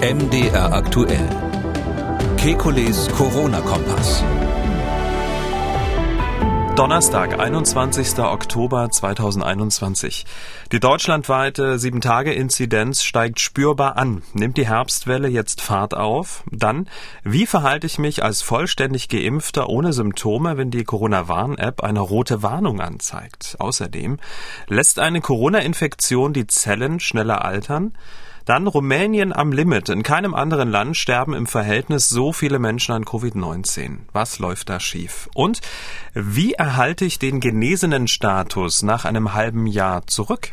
[0.00, 1.26] MDR aktuell.
[2.36, 4.22] Kekules Corona-Kompass.
[6.76, 8.18] Donnerstag, 21.
[8.18, 10.26] Oktober 2021.
[10.70, 14.22] Die deutschlandweite 7-Tage-Inzidenz steigt spürbar an.
[14.34, 16.44] Nimmt die Herbstwelle jetzt Fahrt auf?
[16.52, 16.88] Dann,
[17.24, 22.82] wie verhalte ich mich als vollständig Geimpfter ohne Symptome, wenn die Corona-Warn-App eine rote Warnung
[22.82, 23.56] anzeigt?
[23.60, 24.18] Außerdem,
[24.68, 27.94] lässt eine Corona-Infektion die Zellen schneller altern?
[28.46, 29.88] Dann Rumänien am Limit.
[29.88, 33.98] In keinem anderen Land sterben im Verhältnis so viele Menschen an Covid-19.
[34.12, 35.28] Was läuft da schief?
[35.34, 35.60] Und
[36.14, 40.52] wie erhalte ich den genesenen Status nach einem halben Jahr zurück?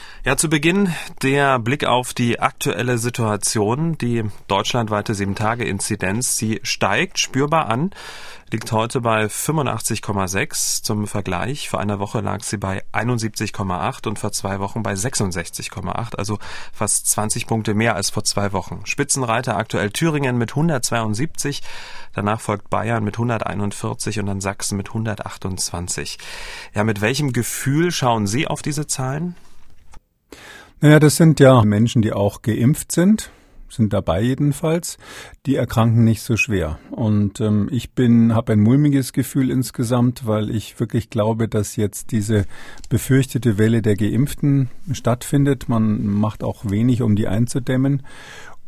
[0.23, 3.97] Ja, zu Beginn der Blick auf die aktuelle Situation.
[3.97, 7.89] Die deutschlandweite 7-Tage-Inzidenz, sie steigt spürbar an,
[8.51, 10.83] liegt heute bei 85,6.
[10.83, 16.15] Zum Vergleich, vor einer Woche lag sie bei 71,8 und vor zwei Wochen bei 66,8,
[16.15, 16.37] also
[16.71, 18.81] fast 20 Punkte mehr als vor zwei Wochen.
[18.85, 21.63] Spitzenreiter aktuell Thüringen mit 172,
[22.13, 26.19] danach folgt Bayern mit 141 und dann Sachsen mit 128.
[26.75, 29.35] Ja, mit welchem Gefühl schauen Sie auf diese Zahlen?
[30.83, 33.29] Naja, das sind ja Menschen, die auch geimpft sind,
[33.69, 34.97] sind dabei jedenfalls.
[35.45, 36.79] Die erkranken nicht so schwer.
[36.89, 42.11] Und ähm, ich bin, habe ein mulmiges Gefühl insgesamt, weil ich wirklich glaube, dass jetzt
[42.11, 42.45] diese
[42.89, 45.69] befürchtete Welle der Geimpften stattfindet.
[45.69, 48.01] Man macht auch wenig, um die einzudämmen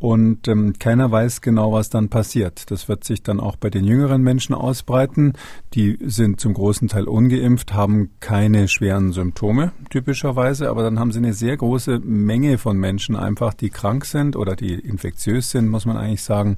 [0.04, 2.70] und ähm, keiner weiß genau, was dann passiert.
[2.72, 5.32] Das wird sich dann auch bei den jüngeren Menschen ausbreiten.
[5.76, 11.20] Die sind zum großen Teil ungeimpft, haben keine schweren Symptome typischerweise, aber dann haben sie
[11.20, 15.86] eine sehr große Menge von Menschen einfach, die krank sind oder die infektiös sind, muss
[15.86, 16.58] man eigentlich sagen.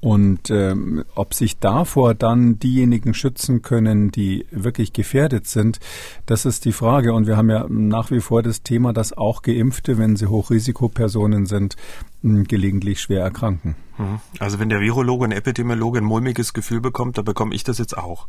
[0.00, 5.78] Und ähm, ob sich davor dann diejenigen schützen können, die wirklich gefährdet sind,
[6.24, 7.12] das ist die Frage.
[7.12, 11.44] Und wir haben ja nach wie vor das Thema, dass auch Geimpfte, wenn sie Hochrisikopersonen
[11.44, 11.76] sind,
[12.22, 13.76] gelegentlich schwer erkranken.
[13.98, 14.20] Mhm.
[14.38, 17.96] Also wenn der Virologe und Epidemiologe ein mulmiges Gefühl bekommt, dann bekomme ich das jetzt
[17.96, 18.26] auch.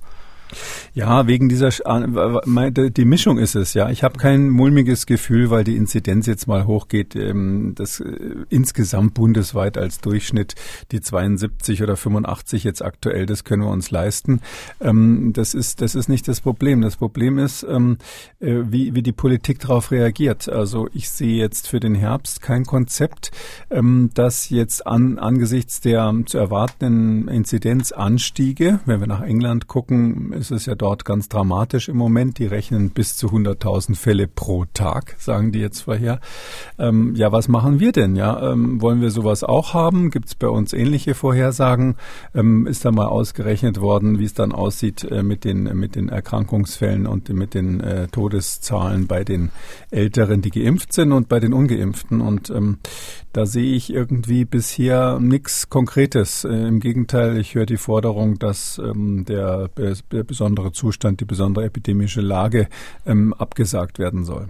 [0.94, 3.90] Ja, wegen dieser die Mischung ist es ja.
[3.90, 7.16] Ich habe kein mulmiges Gefühl, weil die Inzidenz jetzt mal hochgeht.
[7.16, 10.56] Ähm, das äh, insgesamt bundesweit als Durchschnitt
[10.92, 14.42] die 72 oder 85 jetzt aktuell, das können wir uns leisten.
[14.80, 16.82] Ähm, das ist das ist nicht das Problem.
[16.82, 17.98] Das Problem ist, ähm,
[18.40, 20.50] äh, wie wie die Politik darauf reagiert.
[20.50, 23.32] Also ich sehe jetzt für den Herbst kein Konzept,
[24.14, 30.66] das jetzt an angesichts der zu erwartenden Inzidenzanstiege, wenn wir nach England gucken, ist es
[30.66, 32.40] ja dort ganz dramatisch im Moment.
[32.40, 36.20] Die rechnen bis zu 100.000 Fälle pro Tag, sagen die jetzt vorher.
[36.80, 38.16] Ähm, ja, was machen wir denn?
[38.16, 40.10] Ja, ähm, wollen wir sowas auch haben?
[40.10, 41.96] Gibt es bei uns ähnliche Vorhersagen?
[42.34, 46.10] Ähm, ist da mal ausgerechnet worden, wie es dann aussieht äh, mit den mit den
[46.10, 49.52] Erkrankungsfällen und mit den äh, Todeszahlen bei den
[49.92, 52.20] Älteren, die geimpft sind und bei den Ungeimpften?
[52.20, 52.80] Und ähm,
[53.32, 56.44] da sehe ich irgendwie bisher nichts Konkretes.
[56.44, 59.70] Äh, Im Gegenteil, ich höre die Forderung, dass ähm, der,
[60.12, 62.70] der besondere Zustand, die besondere epidemische Lage
[63.06, 64.48] ähm, abgesagt werden soll.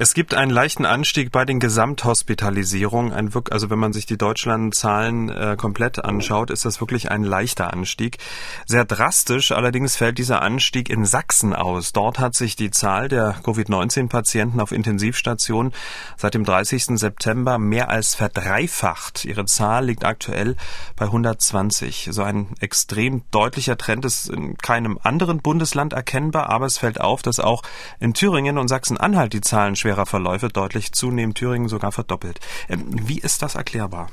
[0.00, 3.12] Es gibt einen leichten Anstieg bei den Gesamthospitalisierungen.
[3.12, 7.72] Ein, also wenn man sich die Deutschland-Zahlen äh, komplett anschaut, ist das wirklich ein leichter
[7.72, 8.18] Anstieg.
[8.64, 11.92] Sehr drastisch allerdings fällt dieser Anstieg in Sachsen aus.
[11.92, 15.72] Dort hat sich die Zahl der Covid-19-Patienten auf Intensivstationen
[16.16, 16.96] seit dem 30.
[16.96, 19.24] September mehr als verdreifacht.
[19.24, 20.54] Ihre Zahl liegt aktuell
[20.94, 22.10] bei 120.
[22.12, 27.22] So ein extrem deutlicher Trend ist in keinem anderen Bundesland erkennbar, aber es fällt auf,
[27.22, 27.64] dass auch
[27.98, 32.40] in Thüringen und Sachsen-Anhalt die Zahlen schwerer Verläufe deutlich zunehmen, Thüringen sogar verdoppelt.
[32.68, 34.10] Ähm, wie ist das erklärbar?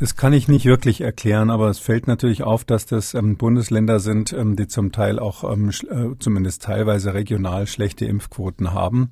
[0.00, 4.00] Das kann ich nicht wirklich erklären, aber es fällt natürlich auf, dass das ähm, Bundesländer
[4.00, 9.10] sind, ähm, die zum Teil auch ähm, äh, zumindest teilweise regional schlechte Impfquoten haben.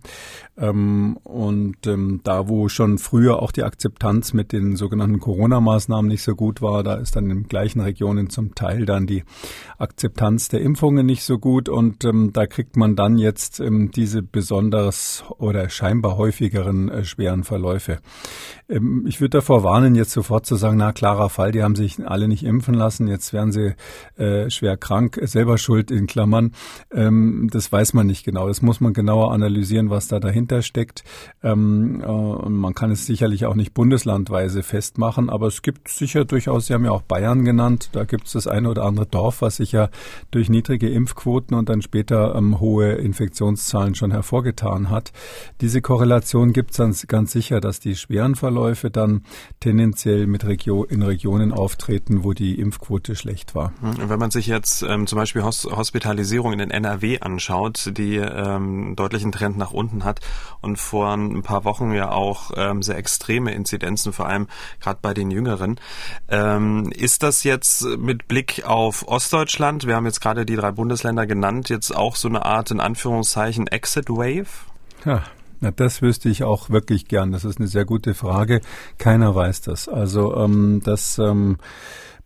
[0.56, 6.23] Ähm, und ähm, da, wo schon früher auch die Akzeptanz mit den sogenannten Corona-Maßnahmen nicht
[6.23, 9.25] so gut war, da ist dann in gleichen Regionen zum Teil dann die
[9.76, 11.69] Akzeptanz der Impfungen nicht so gut.
[11.69, 13.62] Und ähm, da kriegt man dann jetzt
[13.94, 17.99] diese besonders oder scheinbar häufigeren äh, schweren Verläufe.
[18.69, 22.28] ich würde davor warnen, jetzt sofort zu sagen, na klarer Fall, die haben sich alle
[22.28, 23.75] nicht impfen lassen, jetzt werden sie
[24.16, 26.52] äh, schwer krank, selber schuld in Klammern.
[26.92, 28.48] Ähm, das weiß man nicht genau.
[28.48, 31.04] Das muss man genauer analysieren, was da dahinter steckt.
[31.42, 36.66] Ähm, äh, man kann es sicherlich auch nicht bundeslandweise festmachen, aber es gibt sicher durchaus,
[36.66, 39.56] Sie haben ja auch Bayern genannt, da gibt es das eine oder andere Dorf, was
[39.56, 39.90] sich ja
[40.30, 45.12] durch niedrige Impfquoten und dann später ähm, hohe Infektionszahlen schon hervorgetan hat.
[45.60, 49.22] Diese Korrelation gibt es ganz sicher, dass die schweren Verläufe dann
[49.60, 53.73] tendenziell mit Regio in Regionen auftreten, wo die Impfquote schlecht war.
[53.81, 58.17] Hm, wenn man sich jetzt ähm, zum Beispiel Hos Hospitalisierung in den NRW anschaut, die
[58.17, 60.20] ähm, deutlichen Trend nach unten hat
[60.61, 64.47] und vor ein paar Wochen ja auch ähm, sehr extreme Inzidenzen, vor allem
[64.81, 65.81] gerade bei den Jüngeren.
[66.29, 71.26] Ähm, ist das jetzt mit Blick auf Ostdeutschland, wir haben jetzt gerade die drei Bundesländer
[71.26, 74.49] genannt, jetzt auch so eine Art in Anführungszeichen Exit Wave?
[75.05, 75.23] Ja,
[75.60, 77.32] na, das wüsste ich auch wirklich gern.
[77.32, 78.60] Das ist eine sehr gute Frage.
[78.99, 79.88] Keiner weiß das.
[79.88, 81.58] Also ähm, das ähm,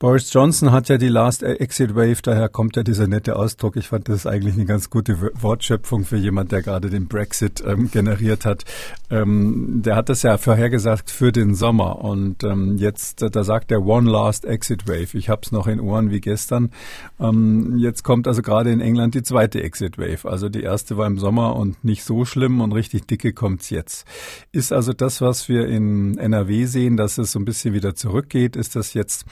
[0.03, 3.77] Boris Johnson hat ja die Last Exit Wave, daher kommt ja dieser nette Ausdruck.
[3.77, 7.89] Ich fand das eigentlich eine ganz gute Wortschöpfung für jemand, der gerade den Brexit ähm,
[7.89, 8.65] generiert hat.
[9.11, 13.71] Ähm, der hat das ja vorhergesagt für den Sommer und ähm, jetzt, äh, da sagt
[13.71, 15.17] er One Last Exit Wave.
[15.17, 16.73] Ich habe es noch in Ohren wie gestern.
[17.21, 20.29] Ähm, jetzt kommt also gerade in England die zweite Exit Wave.
[20.29, 24.05] Also die erste war im Sommer und nicht so schlimm und richtig dicke kommt's jetzt.
[24.51, 28.57] Ist also das, was wir in NRW sehen, dass es so ein bisschen wieder zurückgeht,
[28.57, 29.27] ist das jetzt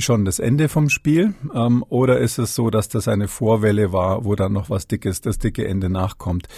[0.00, 1.34] schon das Ende vom Spiel?
[1.54, 5.20] Ähm, oder ist es so, dass das eine Vorwelle war, wo dann noch was Dickes,
[5.20, 6.48] das dicke Ende nachkommt?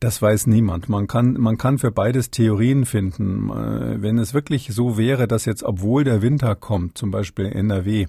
[0.00, 0.88] Das weiß niemand.
[0.88, 3.50] Man kann, man kann für beides Theorien finden.
[3.50, 8.06] Äh, wenn es wirklich so wäre, dass jetzt, obwohl der Winter kommt, zum Beispiel NRW,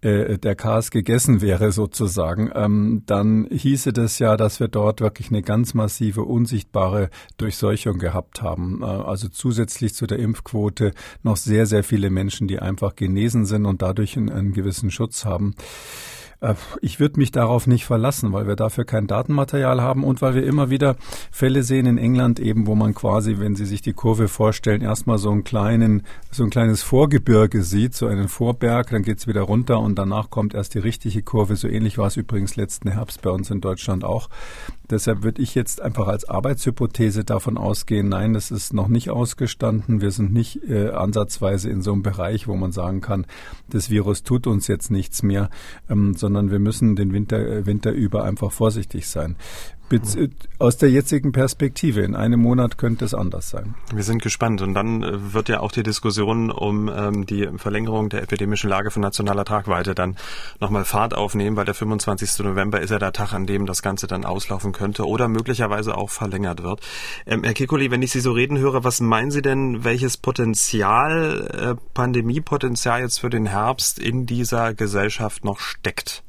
[0.00, 5.28] äh, der Chaos gegessen wäre sozusagen, ähm, dann hieße das ja, dass wir dort wirklich
[5.28, 8.82] eine ganz massive, unsichtbare Durchseuchung gehabt haben.
[8.82, 10.92] Äh, also zusätzlich zu der Impfquote
[11.22, 15.24] noch sehr, sehr viele Menschen, die einfach genesen sind und dadurch ein einen gewissen Schutz
[15.24, 15.54] haben.
[16.40, 20.34] Äh, ich würde mich darauf nicht verlassen, weil wir dafür kein Datenmaterial haben und weil
[20.34, 20.96] wir immer wieder
[21.30, 25.18] Fälle sehen in England eben, wo man quasi, wenn Sie sich die Kurve vorstellen, erstmal
[25.18, 29.80] so einen kleinen, so ein kleines Vorgebirge sieht, so einen Vorberg, dann geht's wieder runter
[29.80, 31.56] und danach kommt erst die richtige Kurve.
[31.56, 34.28] So ähnlich war es übrigens letzten Herbst bei uns in Deutschland auch.
[34.92, 40.02] Deshalb würde ich jetzt einfach als Arbeitshypothese davon ausgehen, nein, das ist noch nicht ausgestanden.
[40.02, 43.26] Wir sind nicht äh, ansatzweise in so einem Bereich, wo man sagen kann,
[43.70, 45.48] das Virus tut uns jetzt nichts mehr,
[45.88, 49.36] ähm, sondern wir müssen den Winter, äh, Winter über einfach vorsichtig sein
[50.58, 52.02] aus der jetzigen Perspektive.
[52.02, 53.74] In einem Monat könnte es anders sein.
[53.92, 54.62] Wir sind gespannt.
[54.62, 58.90] Und dann äh, wird ja auch die Diskussion um ähm, die Verlängerung der epidemischen Lage
[58.90, 60.16] von nationaler Tragweite dann
[60.60, 62.44] nochmal Fahrt aufnehmen, weil der 25.
[62.44, 66.10] November ist ja der Tag, an dem das Ganze dann auslaufen könnte oder möglicherweise auch
[66.10, 66.80] verlängert wird.
[67.26, 71.76] Ähm, Herr Kikuli, wenn ich Sie so reden höre, was meinen Sie denn, welches Potenzial,
[71.78, 76.22] äh, Pandemiepotenzial jetzt für den Herbst in dieser Gesellschaft noch steckt?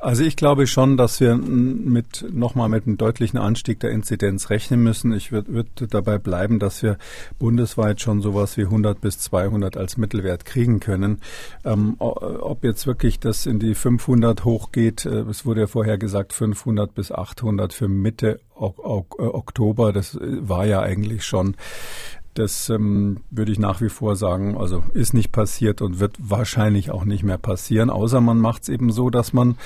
[0.00, 4.82] Also ich glaube schon, dass wir mit nochmal mit einem deutlichen Anstieg der Inzidenz rechnen
[4.82, 5.12] müssen.
[5.12, 6.98] Ich würde würd dabei bleiben, dass wir
[7.38, 11.20] bundesweit schon sowas wie 100 bis 200 als Mittelwert kriegen können.
[11.64, 16.32] Ähm, ob jetzt wirklich das in die 500 hochgeht, äh, es wurde ja vorher gesagt
[16.32, 21.56] 500 bis 800 für Mitte Oktober, das war ja eigentlich schon
[22.38, 26.90] das ähm, würde ich nach wie vor sagen, also ist nicht passiert und wird wahrscheinlich
[26.90, 29.56] auch nicht mehr passieren, außer man macht es eben so, dass man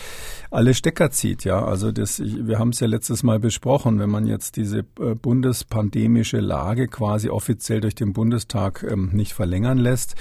[0.50, 1.44] alle Stecker zieht.
[1.44, 4.80] Ja, also das, ich, wir haben es ja letztes Mal besprochen, wenn man jetzt diese
[5.00, 10.14] äh, bundespandemische Lage quasi offiziell durch den Bundestag ähm, nicht verlängern lässt,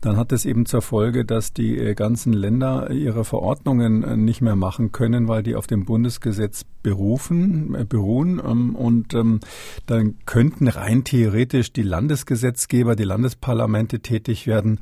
[0.00, 4.40] dann hat es eben zur Folge, dass die äh, ganzen Länder ihre Verordnungen äh, nicht
[4.40, 8.40] mehr machen können, weil die auf dem Bundesgesetz berufen, äh, beruhen.
[8.44, 9.40] Ähm, und ähm,
[9.86, 14.80] dann könnten rein theoretisch die Landesgesetzgeber, die Landesparlamente tätig werden.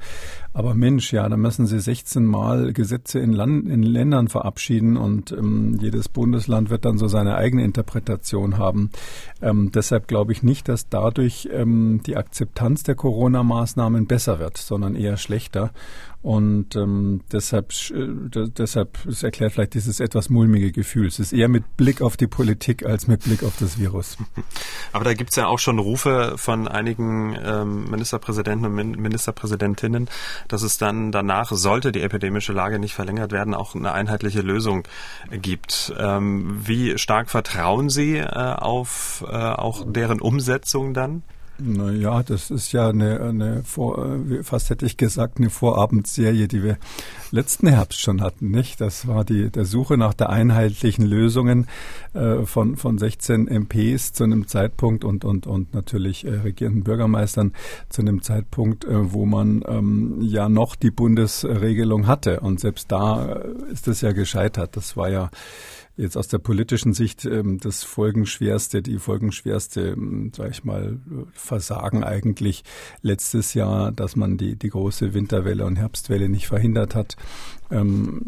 [0.56, 5.32] Aber Mensch, ja, da müssen sie 16 Mal Gesetze in, Land, in Ländern verabschieden und
[5.32, 8.90] ähm, jedes Bundesland wird dann so seine eigene Interpretation haben.
[9.42, 14.94] Ähm, deshalb glaube ich nicht, dass dadurch ähm, die Akzeptanz der Corona-Maßnahmen besser wird, sondern
[14.94, 15.70] eher eher schlechter.
[16.26, 21.06] Und ähm, deshalb, äh, deshalb, es erklärt vielleicht dieses etwas mulmige Gefühl.
[21.06, 24.16] Es ist eher mit Blick auf die Politik als mit Blick auf das Virus.
[24.92, 30.08] Aber da gibt es ja auch schon Rufe von einigen ähm, Ministerpräsidenten und Min Ministerpräsidentinnen,
[30.48, 34.82] dass es dann danach, sollte die epidemische Lage nicht verlängert werden, auch eine einheitliche Lösung
[35.30, 35.94] gibt.
[35.96, 41.22] Ähm, wie stark vertrauen Sie äh, auf äh, auch deren Umsetzung dann?
[41.58, 46.62] Naja, das ist ja eine, eine Vor, äh, fast hätte ich gesagt, eine Vorabendserie, die
[46.62, 46.76] wir
[47.30, 48.80] letzten Herbst schon hatten, nicht?
[48.80, 51.66] Das war die der Suche nach der einheitlichen Lösungen
[52.12, 57.52] äh, von von 16 MPs zu einem Zeitpunkt und und und natürlich äh, regierenden Bürgermeistern
[57.88, 63.32] zu einem Zeitpunkt, äh, wo man ähm, ja noch die Bundesregelung hatte und selbst da
[63.32, 64.76] äh, ist es ja gescheitert.
[64.76, 65.30] Das war ja
[65.96, 70.98] jetzt aus der politischen Sicht ähm, das folgenschwerste, die folgenschwerste, ähm, sag ich mal,
[71.32, 72.64] Versagen eigentlich
[73.02, 77.16] letztes Jahr, dass man die, die große Winterwelle und Herbstwelle nicht verhindert hat.
[77.68, 78.22] Ähm,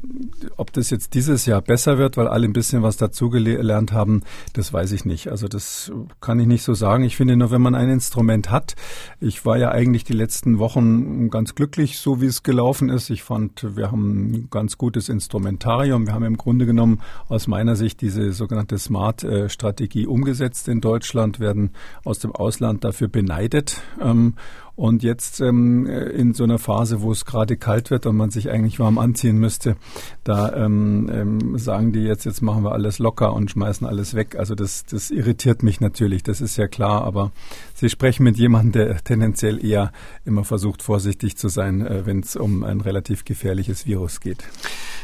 [0.57, 4.23] ob das jetzt dieses Jahr besser wird, weil alle ein bisschen was dazugelernt haben,
[4.53, 5.29] das weiß ich nicht.
[5.29, 7.05] Also das kann ich nicht so sagen.
[7.05, 8.75] Ich finde nur, wenn man ein Instrument hat,
[9.21, 13.11] ich war ja eigentlich die letzten Wochen ganz glücklich, so wie es gelaufen ist.
[13.11, 16.07] Ich fand, wir haben ein ganz gutes Instrumentarium.
[16.07, 21.73] Wir haben im Grunde genommen aus meiner Sicht diese sogenannte Smart-Strategie umgesetzt in Deutschland, werden
[22.05, 23.81] aus dem Ausland dafür beneidet.
[24.01, 24.35] Ähm,
[24.79, 28.49] und jetzt ähm, in so einer Phase, wo es gerade kalt wird und man sich
[28.49, 29.75] eigentlich warm anziehen müsste,
[30.23, 34.37] da ähm, ähm, sagen die jetzt, jetzt machen wir alles locker und schmeißen alles weg.
[34.39, 37.33] Also das, das irritiert mich natürlich, das ist ja klar, aber
[37.75, 39.91] Sie sprechen mit jemandem, der tendenziell eher
[40.25, 44.45] immer versucht, vorsichtig zu sein, äh, wenn es um ein relativ gefährliches Virus geht.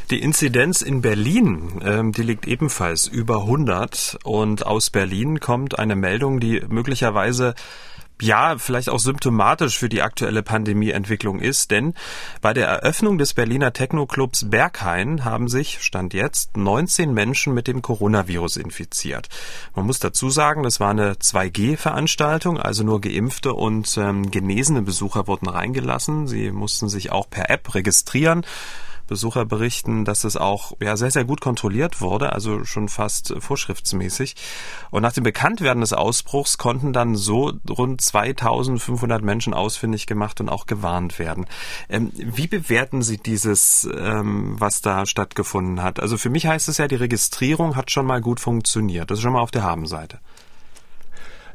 [0.09, 5.97] Die Inzidenz in Berlin, ähm, die liegt ebenfalls über 100 und aus Berlin kommt eine
[5.97, 7.55] Meldung, die möglicherweise
[8.21, 11.93] ja, vielleicht auch symptomatisch für die aktuelle Pandemieentwicklung ist, denn
[12.41, 17.81] bei der Eröffnung des Berliner Techno-Clubs Berghain haben sich, Stand jetzt, 19 Menschen mit dem
[17.81, 19.27] Coronavirus infiziert.
[19.75, 25.27] Man muss dazu sagen, das war eine 2G-Veranstaltung, also nur geimpfte und ähm, genesene Besucher
[25.27, 26.27] wurden reingelassen.
[26.27, 28.45] Sie mussten sich auch per App registrieren.
[29.07, 34.35] Besucher berichten, dass es auch ja, sehr, sehr gut kontrolliert wurde, also schon fast vorschriftsmäßig.
[34.91, 40.49] Und nach dem Bekanntwerden des Ausbruchs konnten dann so rund 2500 Menschen ausfindig gemacht und
[40.49, 41.45] auch gewarnt werden.
[41.89, 45.99] Ähm, wie bewerten Sie dieses, ähm, was da stattgefunden hat?
[45.99, 49.11] Also für mich heißt es ja, die Registrierung hat schon mal gut funktioniert.
[49.11, 50.19] Das ist schon mal auf der Habenseite.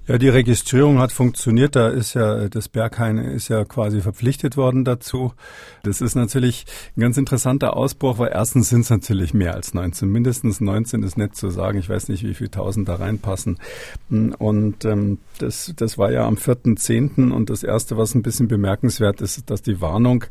[0.06, 1.76] Ja, die Registrierung hat funktioniert.
[1.76, 5.34] Da ist ja das Berghain ist ja quasi verpflichtet worden dazu.
[5.82, 6.64] Das ist natürlich
[6.96, 10.10] ein ganz interessanter Ausbruch, weil erstens sind es natürlich mehr als 19.
[10.10, 11.78] Mindestens 19 ist nett zu sagen.
[11.78, 13.58] Ich weiß nicht, wie viele tausend da reinpassen.
[14.08, 17.30] Und ähm, das, das war ja am 4.10.
[17.30, 20.24] Und das Erste, was ein bisschen bemerkenswert ist, dass die Warnung,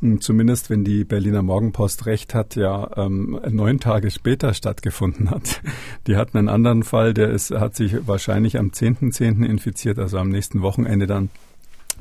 [0.00, 5.60] hm, zumindest wenn die Berliner Morgenpost recht hat, ja ähm, neun Tage später stattgefunden hat.
[6.06, 10.28] Die hatten einen anderen Fall, der ist, hat sich wahrscheinlich am 10.10 infiziert, also am
[10.28, 11.30] nächsten Wochenende dann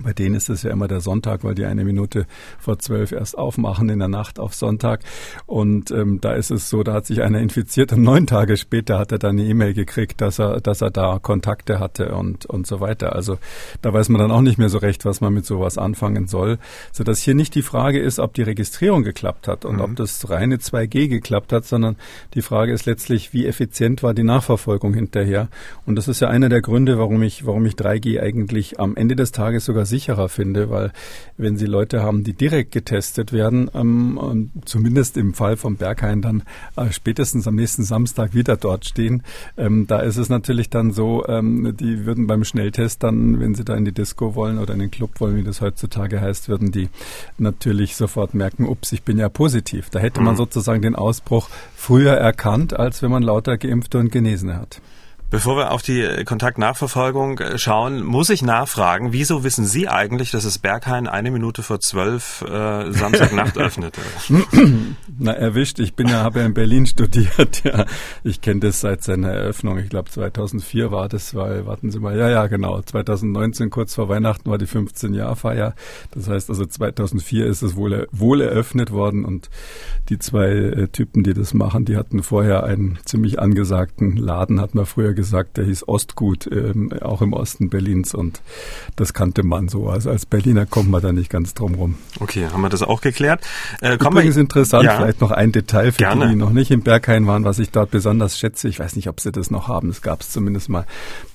[0.01, 2.25] bei denen ist es ja immer der Sonntag, weil die eine Minute
[2.59, 5.01] vor zwölf erst aufmachen in der Nacht auf Sonntag.
[5.45, 8.99] Und ähm, da ist es so, da hat sich einer infiziert und neun Tage später
[8.99, 12.67] hat er dann eine E-Mail gekriegt, dass er, dass er da Kontakte hatte und, und
[12.67, 13.15] so weiter.
[13.15, 13.37] Also
[13.81, 16.57] da weiß man dann auch nicht mehr so recht, was man mit sowas anfangen soll.
[16.91, 19.81] Sodass hier nicht die Frage ist, ob die Registrierung geklappt hat und mhm.
[19.81, 21.95] ob das reine 2G geklappt hat, sondern
[22.33, 25.49] die Frage ist letztlich, wie effizient war die Nachverfolgung hinterher.
[25.85, 29.15] Und das ist ja einer der Gründe, warum ich, warum ich 3G eigentlich am Ende
[29.15, 30.91] des Tages sogar sicherer finde, weil
[31.37, 36.43] wenn Sie Leute haben, die direkt getestet werden, ähm, zumindest im Fall von Berghain dann
[36.75, 39.23] äh, spätestens am nächsten Samstag wieder dort stehen,
[39.57, 43.63] ähm, da ist es natürlich dann so, ähm, die würden beim Schnelltest dann, wenn sie
[43.63, 46.71] da in die Disco wollen oder in den Club wollen, wie das heutzutage heißt, würden
[46.71, 46.89] die
[47.37, 49.89] natürlich sofort merken, ups, ich bin ja positiv.
[49.89, 50.37] Da hätte man mhm.
[50.37, 54.81] sozusagen den Ausbruch früher erkannt, als wenn man lauter Geimpfte und Genesene hat.
[55.33, 60.43] Bevor wir auf die Kontaktnachverfolgung äh, schauen, muss ich nachfragen, wieso wissen Sie eigentlich, dass
[60.43, 63.99] es Berghain eine Minute vor zwölf äh, Samstagnacht öffnete?
[65.17, 65.79] Na, erwischt.
[65.79, 67.63] Ich bin ja, habe ja in Berlin studiert.
[67.73, 67.85] Ja,
[68.23, 69.79] ich kenne das seit seiner Eröffnung.
[69.79, 72.81] Ich glaube 2004 war das, weil, warten Sie mal, ja, ja, genau.
[72.81, 75.73] 2019, kurz vor Weihnachten, war die 15-Jahr-Feier.
[76.11, 79.49] Das heißt also 2004 ist es wohl, wohl eröffnet worden und
[80.09, 84.75] die zwei äh, Typen, die das machen, die hatten vorher einen ziemlich angesagten Laden, hat
[84.75, 88.41] man früher gesagt, gesagt, der hieß Ostgut, ähm, auch im Osten Berlins und
[88.95, 89.89] das kannte man so.
[89.89, 91.95] Also als Berliner kommt man da nicht ganz drum rum.
[92.19, 93.41] Okay, haben wir das auch geklärt.
[93.81, 96.25] Äh, Übrigens interessant, ja, vielleicht noch ein Detail für gerne.
[96.25, 98.67] die, die noch nicht im Berghain waren, was ich dort besonders schätze.
[98.67, 100.85] Ich weiß nicht, ob sie das noch haben, es gab es zumindest mal.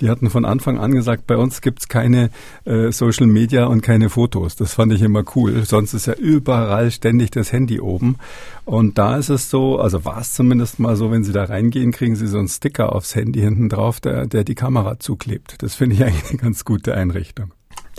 [0.01, 2.31] Die hatten von Anfang an gesagt, bei uns gibt es keine
[2.65, 4.57] äh, Social Media und keine Fotos.
[4.57, 5.65] Das fand ich immer cool.
[5.65, 8.17] Sonst ist ja überall ständig das Handy oben.
[8.69, 11.91] Und da ist es so, also war es zumindest mal so, wenn Sie da reingehen,
[11.91, 15.57] kriegen Sie so einen Sticker aufs Handy hinten drauf, der, der die Kamera zuklebt.
[15.63, 17.53] Das finde ich eigentlich eine ganz gute Einrichtung.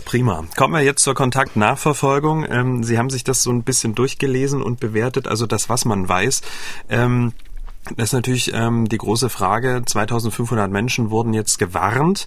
[0.04, 0.44] Prima.
[0.56, 2.46] Kommen wir jetzt zur Kontaktnachverfolgung.
[2.48, 6.08] Ähm, Sie haben sich das so ein bisschen durchgelesen und bewertet, also das, was man
[6.08, 6.40] weiß.
[6.88, 7.32] Ähm,
[7.96, 9.82] Das ist natürlich ähm, die große Frage.
[9.84, 12.26] 2500 Menschen wurden jetzt gewarnt,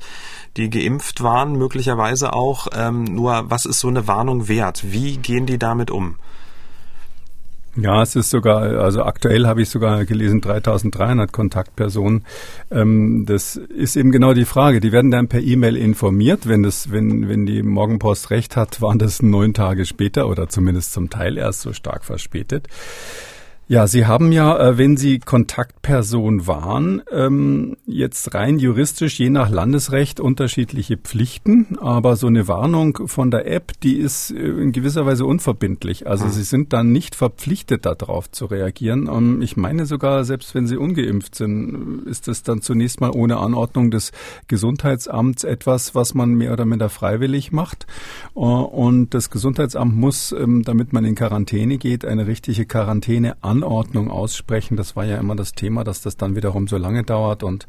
[0.58, 2.68] die geimpft waren, möglicherweise auch.
[2.76, 4.84] Ähm, nur, was ist so eine Warnung wert?
[4.92, 6.16] Wie gehen die damit um?
[7.76, 12.24] Ja, es ist sogar, also aktuell habe ich sogar gelesen, 3300 Kontaktpersonen.
[12.70, 14.80] Ähm, das ist eben genau die Frage.
[14.80, 16.48] Die werden dann per E-Mail informiert.
[16.48, 20.94] Wenn das, wenn, wenn die Morgenpost recht hat, waren das neun Tage später oder zumindest
[20.94, 22.68] zum Teil erst so stark verspätet.
[23.70, 29.50] Ja, Sie haben ja, äh, wenn Sie Kontaktperson waren, ähm, jetzt rein juristisch je nach
[29.50, 35.06] Landesrecht unterschiedliche Pflichten, aber so eine Warnung von der App, die ist äh, in gewisser
[35.06, 36.08] Weise unverbindlich.
[36.08, 36.32] Also hm.
[36.32, 39.08] Sie sind dann nicht verpflichtet, darauf zu reagieren.
[39.08, 43.38] Ähm, ich meine sogar, selbst wenn Sie ungeimpft sind, ist das dann zunächst mal ohne
[43.38, 44.12] Anordnung des
[44.50, 47.88] Gesundheitsamts etwas, was man mehr oder minder freiwillig macht.
[48.36, 54.12] Äh, und das Gesundheitsamt muss, ähm, damit man in Quarantäne geht, eine richtige Quarantäne Anordnung
[54.12, 54.76] aussprechen.
[54.76, 57.44] Das war ja immer das Thema, dass das dann wiederum so lange dauert.
[57.44, 57.66] Und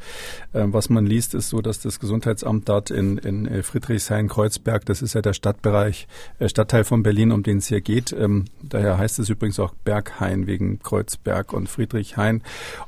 [0.52, 5.02] äh, was man liest, ist so, dass das Gesundheitsamt dort in, in äh, Friedrichshain-Kreuzberg, das
[5.02, 6.08] ist ja der Stadtbereich,
[6.40, 8.12] äh, Stadtteil von Berlin, um den es hier geht.
[8.12, 12.42] Ähm, daher heißt es übrigens auch Berghain wegen Kreuzberg und Friedrichshain.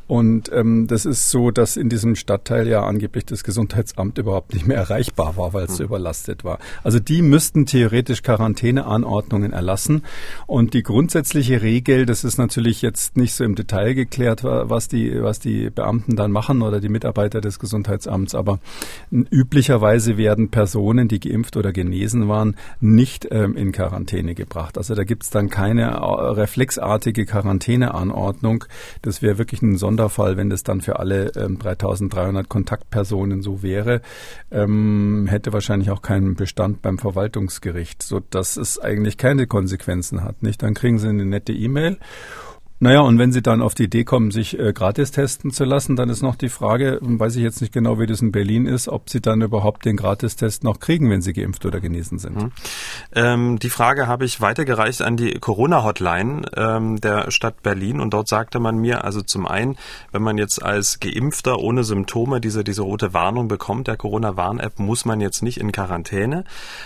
[0.08, 4.66] Und ähm, das ist so, dass in diesem Stadtteil ja angeblich das Gesundheitsamt überhaupt nicht
[4.66, 5.86] mehr erreichbar war, weil es so hm.
[5.86, 6.58] überlastet war.
[6.82, 10.02] Also die müssten theoretisch Quarantäneanordnungen erlassen.
[10.46, 15.22] Und die grundsätzliche Regel, das ist natürlich jetzt nicht so im Detail geklärt, was die,
[15.22, 18.34] was die Beamten dann machen oder die Mitarbeiter des Gesundheitsamts.
[18.34, 18.60] Aber
[19.10, 24.78] üblicherweise werden Personen, die geimpft oder genesen waren, nicht ähm, in Quarantäne gebracht.
[24.78, 28.64] Also da gibt es dann keine äh, reflexartige Quarantäneanordnung.
[29.02, 34.00] Das wäre wirklich ein Sonderfall, wenn das dann für alle ähm, 3300 Kontaktpersonen so wäre.
[34.50, 40.42] Ähm, hätte wahrscheinlich auch keinen Bestand beim Verwaltungsgericht, so dass es eigentlich keine Konsequenzen hat.
[40.42, 40.62] Nicht?
[40.62, 41.98] Dann kriegen sie eine nette E-Mail
[42.78, 45.97] naja, und wenn Sie dann auf die Idee kommen, sich äh, gratis testen zu lassen,
[45.97, 48.88] dann ist noch die Frage, weiß ich jetzt nicht genau, wie das in Berlin ist,
[48.88, 52.37] ob Sie dann überhaupt den Gratistest noch kriegen, wenn Sie geimpft oder genesen sind.
[52.37, 52.52] Mhm.
[53.14, 58.28] Ähm, die Frage habe ich weitergereicht an die Corona-Hotline ähm, der Stadt Berlin und dort
[58.28, 59.76] sagte man mir, also zum einen,
[60.12, 65.06] wenn man jetzt als Geimpfter ohne Symptome diese, diese rote Warnung bekommt, der Corona-Warn-App, muss
[65.06, 66.45] man jetzt nicht in Quarantäne.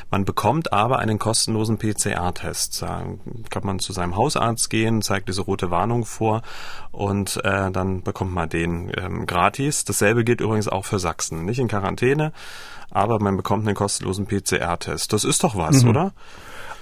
[0.09, 2.83] Man bekommt aber einen kostenlosen PCR-Test.
[2.83, 3.03] Da
[3.51, 6.43] kann man zu seinem Hausarzt gehen, zeigt diese rote Warnung Warnung vor
[6.93, 9.85] und äh, dann bekommt man den ähm, gratis.
[9.85, 11.47] Dasselbe gilt übrigens auch für Sachsen.
[11.47, 12.33] Nicht in Quarantäne,
[12.91, 15.13] aber man bekommt einen kostenlosen PCR-Test.
[15.13, 15.91] Das ist doch was, mhm.
[15.91, 16.13] oder?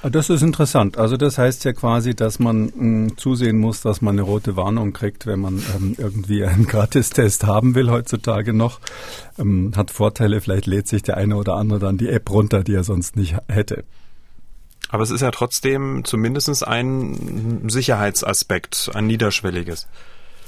[0.02, 0.96] Das ist interessant.
[0.96, 4.56] Also das heißt ja quasi, dass man mh, hm, zusehen muss, dass man eine rote
[4.56, 8.80] Warnung kriegt, wenn man ähm, irgendwie einen Gratistest haben will heutzutage noch.
[9.38, 12.74] Ähm, hat Vorteile, vielleicht lädt sich der eine oder andere dann die App runter, die
[12.74, 13.84] er sonst nicht hätte.
[14.88, 19.86] Aber es ist ja trotzdem zumindest ein Sicherheitsaspekt, ein niederschwelliges.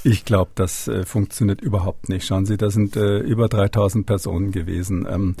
[0.03, 2.25] Ich glaube, das äh, funktioniert überhaupt nicht.
[2.25, 5.07] Schauen Sie, da sind äh, über 3000 Personen gewesen.
[5.07, 5.35] Ähm,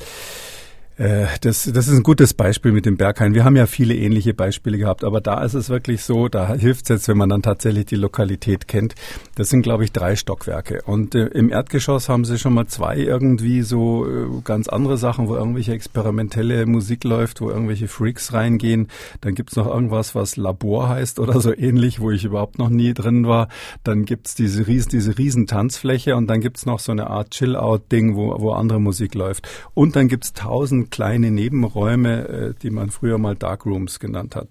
[1.01, 3.33] äh, das, das ist ein gutes Beispiel mit dem Berghain.
[3.33, 6.83] Wir haben ja viele ähnliche Beispiele gehabt, aber da ist es wirklich so, da hilft
[6.83, 8.93] es jetzt, wenn man dann tatsächlich die Lokalität kennt.
[9.33, 10.83] Das sind, glaube ich, drei Stockwerke.
[10.85, 15.27] Und äh, im Erdgeschoss haben sie schon mal zwei irgendwie so äh, ganz andere Sachen,
[15.27, 18.87] wo irgendwelche experimentelle Musik läuft, wo irgendwelche Freaks reingehen.
[19.21, 22.93] Dann gibt's noch irgendwas, was Labor heißt oder so ähnlich, wo ich überhaupt noch nie
[22.93, 23.47] drin war.
[23.83, 28.15] Dann gibt's diese riesen, diese riesen Tanzfläche und dann gibt's noch so eine Art Chill-Out-Ding,
[28.15, 29.49] wo, wo andere Musik läuft.
[29.73, 34.49] Und dann gibt's tausend kleine Nebenräume, äh, die man früher mal Darkrooms genannt hat.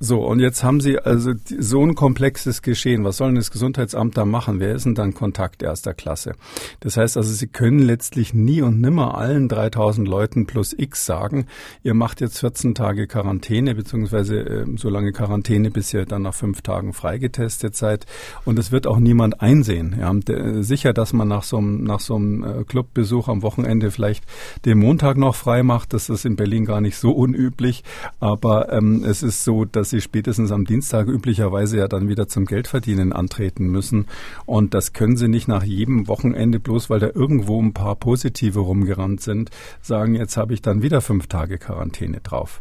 [0.00, 3.04] So, und jetzt haben Sie also so ein komplexes Geschehen.
[3.04, 4.60] Was soll denn das Gesundheitsamt da machen?
[4.60, 6.34] Wer ist denn dann Kontakt erster Klasse?
[6.80, 11.46] Das heißt also, Sie können letztlich nie und nimmer allen 3000 Leuten plus X sagen,
[11.82, 16.34] ihr macht jetzt 14 Tage Quarantäne, beziehungsweise äh, so lange Quarantäne, bis ihr dann nach
[16.34, 18.06] fünf Tagen freigetestet seid.
[18.44, 19.96] Und es wird auch niemand einsehen.
[19.98, 24.24] Ja, äh, sicher, dass man nach so einem, nach so äh, Clubbesuch am Wochenende vielleicht
[24.64, 25.92] den Montag noch frei macht.
[25.92, 27.82] Das ist in Berlin gar nicht so unüblich.
[28.20, 32.44] Aber ähm, es ist so, dass sie spätestens am Dienstag üblicherweise ja dann wieder zum
[32.44, 34.06] Geldverdienen antreten müssen.
[34.46, 38.60] Und das können sie nicht nach jedem Wochenende, bloß weil da irgendwo ein paar Positive
[38.60, 39.50] rumgerannt sind,
[39.82, 42.60] sagen, jetzt habe ich dann wieder fünf Tage Quarantäne drauf.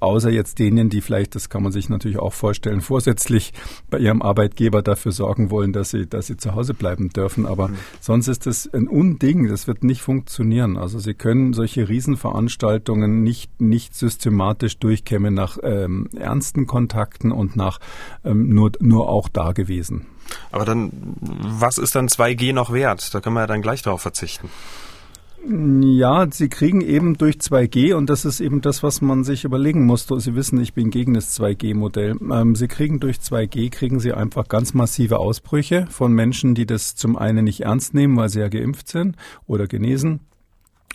[0.00, 3.52] Außer jetzt denen, die vielleicht, das kann man sich natürlich auch vorstellen, vorsätzlich
[3.90, 7.46] bei ihrem Arbeitgeber dafür sorgen wollen, dass sie, dass sie zu Hause bleiben dürfen.
[7.46, 7.76] Aber mhm.
[8.00, 9.48] sonst ist das ein Unding.
[9.48, 10.76] Das wird nicht funktionieren.
[10.76, 11.88] Also sie können solche
[12.22, 17.78] Riesenveranstaltungen nicht, nicht systematisch durchkämmen nach ähm, ernsten Kontakten und nach
[18.24, 20.06] ähm, nur, nur auch da gewesen.
[20.50, 23.12] Aber dann, was ist dann 2G noch wert?
[23.14, 24.48] Da können wir ja dann gleich darauf verzichten.
[25.44, 29.84] Ja, sie kriegen eben durch 2G und das ist eben das, was man sich überlegen
[29.86, 30.06] muss.
[30.06, 32.14] Sie wissen, ich bin gegen das 2G-Modell.
[32.30, 36.94] Ähm, sie kriegen durch 2G kriegen sie einfach ganz massive Ausbrüche von Menschen, die das
[36.94, 39.16] zum einen nicht ernst nehmen, weil sie ja geimpft sind
[39.48, 40.20] oder genesen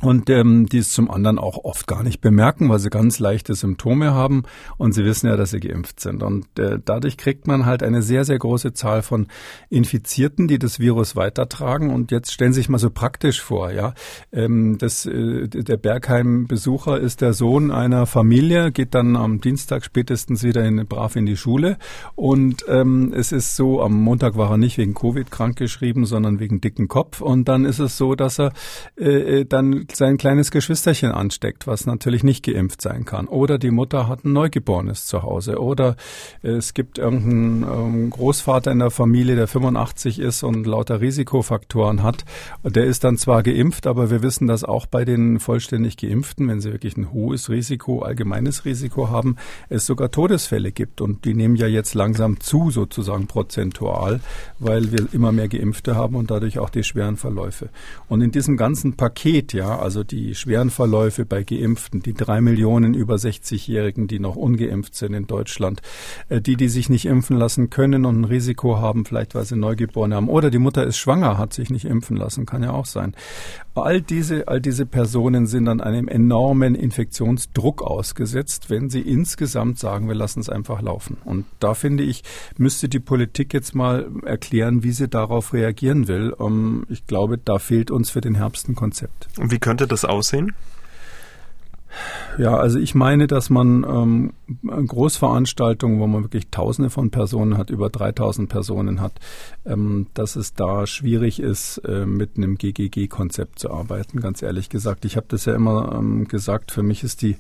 [0.02, 3.56] und ähm, die es zum anderen auch oft gar nicht bemerken, weil sie ganz leichte
[3.56, 4.44] Symptome haben
[4.78, 6.22] und sie wissen ja, dass sie geimpft sind.
[6.22, 9.28] Und äh, dadurch kriegt man halt eine sehr, sehr große Zahl von
[9.70, 11.90] Infizierten, die das Virus weitertragen.
[11.90, 13.96] Und jetzt stellen Sie sich mal so praktisch vor, ja,
[14.32, 20.44] ähm, das, äh, der Bergheim-Besucher ist der Sohn einer Familie, geht dann am Dienstag spätestens
[20.44, 21.78] wieder in, brav in die Schule.
[22.14, 26.62] Und ähm, es ist so, am Montag war er nicht wegen Covid krankgeschrieben, sondern wegen
[26.62, 27.22] dicken Kopf.
[27.22, 28.54] Und dann ist es so, dass er
[28.96, 33.28] äh, dann sein kleines Geschwisterchen ansteckt, was natürlich nicht geimpft sein kann.
[33.28, 35.60] Oder die Mutter hat ein Neugeborenes zu Hause.
[35.60, 35.96] Oder
[36.42, 42.26] es gibt irgendeinen ähm, Großvater in der Familie, der 85 ist und lauter Risikofaktoren hat.
[42.64, 46.62] Der ist dann zwar geimpft, aber wir wissen, dass auch bei den vollständig Geimpften, wenn
[46.62, 49.38] sie wirklich ein hohes Risiko, allgemeines Risiko haben,
[49.70, 51.02] es sogar Todesfälle gibt.
[51.02, 54.20] Und die nehmen ja jetzt langsam zu, sozusagen prozentual,
[54.60, 57.70] weil wir immer mehr Geimpfte haben und dadurch auch die schweren Verläufe.
[58.10, 62.94] Und in diesem ganzen Paket, ja, also die schweren Verläufe bei Geimpften, die drei Millionen
[62.94, 65.82] über 60-Jährigen, die noch ungeimpft sind in Deutschland,
[66.30, 69.56] äh, die, die sich nicht impfen lassen können und ein Risiko haben, vielleicht weil sie
[69.56, 72.86] Neugeborene haben, oder die Mutter ist schwanger, hat sich nicht impfen lassen, kann ja auch
[72.86, 73.16] sein.
[73.76, 80.08] All diese, all diese Personen sind an einem enormen Infektionsdruck ausgesetzt, wenn sie insgesamt sagen,
[80.08, 81.18] wir lassen es einfach laufen.
[81.26, 82.24] Und da finde ich,
[82.58, 86.34] müsste die Politik jetzt mal erklären, wie sie darauf reagieren will.
[86.90, 89.28] Ich glaube, da fehlt uns für den Herbst ein Konzept.
[89.38, 90.54] Wie könnte das aussehen?
[92.38, 94.34] Ja, also ich meine, dass man ähm,
[94.88, 99.14] Großveranstaltungen, wo man wirklich Tausende von Personen hat, über 3000 Personen hat,
[99.68, 104.22] ähm, dass es da schwierig ist, äh, mit einem GGG-Konzept zu arbeiten.
[104.22, 106.72] Ganz ehrlich gesagt, ich habe das ja immer ähm, gesagt.
[106.72, 107.36] Für mich ist die,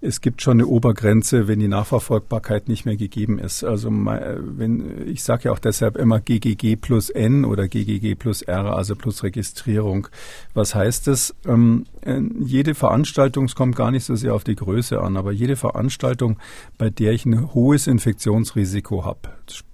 [0.00, 3.64] es gibt schon eine Obergrenze, wenn die Nachverfolgbarkeit nicht mehr gegeben ist.
[3.64, 8.76] Also wenn ich sage ja auch deshalb immer GGG plus N oder GGG plus R,
[8.76, 10.08] also plus Registrierung.
[10.54, 11.34] Was heißt das?
[11.46, 15.32] Ähm, äh, jede Veranstaltung, es kommt gar nicht so sehr auf die Größe an, aber
[15.32, 16.38] jede Veranstaltung,
[16.78, 19.20] bei der ich ein hohes Infektionsrisiko habe,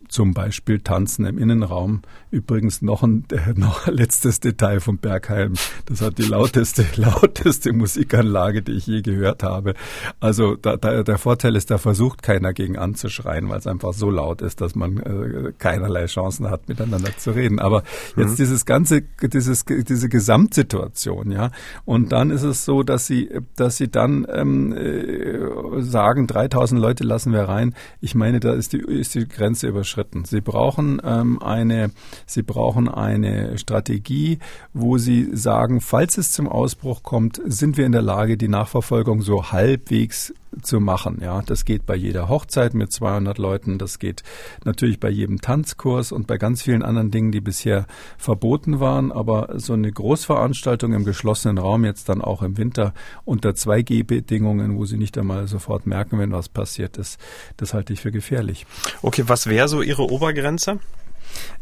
[0.08, 2.02] zum Beispiel Tanzen im Innenraum.
[2.30, 5.54] Übrigens noch ein äh, noch ein letztes Detail vom Bergheim.
[5.86, 9.74] Das hat die lauteste, lauteste Musikanlage, die ich je gehört habe.
[10.20, 14.10] Also da, da, der Vorteil ist, da versucht keiner gegen anzuschreien, weil es einfach so
[14.10, 17.58] laut ist, dass man äh, keinerlei Chancen hat, miteinander zu reden.
[17.58, 17.82] Aber
[18.16, 18.36] jetzt mhm.
[18.36, 21.50] dieses ganze, dieses, diese Gesamtsituation, ja.
[21.84, 27.04] Und dann ist es so, dass sie, dass sie dann ähm, äh, sagen, 3000 Leute
[27.04, 27.74] lassen wir rein.
[28.00, 30.24] Ich meine, da ist die, ist die Grenze überschritten Schritten.
[30.24, 31.90] Sie brauchen ähm, eine,
[32.24, 34.38] Sie brauchen eine Strategie,
[34.72, 39.22] wo Sie sagen, falls es zum Ausbruch kommt, sind wir in der Lage, die Nachverfolgung
[39.22, 40.32] so halbwegs
[40.62, 41.18] zu machen.
[41.20, 44.22] Ja, das geht bei jeder Hochzeit mit 200 Leuten, das geht
[44.64, 49.12] natürlich bei jedem Tanzkurs und bei ganz vielen anderen Dingen, die bisher verboten waren.
[49.12, 54.84] Aber so eine Großveranstaltung im geschlossenen Raum jetzt dann auch im Winter unter 2G-Bedingungen, wo
[54.84, 57.20] Sie nicht einmal sofort merken, wenn was passiert ist,
[57.56, 58.66] das halte ich für gefährlich.
[59.02, 60.81] Okay, was wäre so Ihre Obergrenze?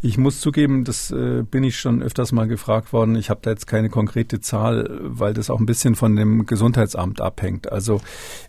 [0.00, 3.16] Ich muss zugeben, das äh, bin ich schon öfters mal gefragt worden.
[3.16, 7.20] Ich habe da jetzt keine konkrete Zahl, weil das auch ein bisschen von dem Gesundheitsamt
[7.20, 7.70] abhängt.
[7.70, 8.00] Also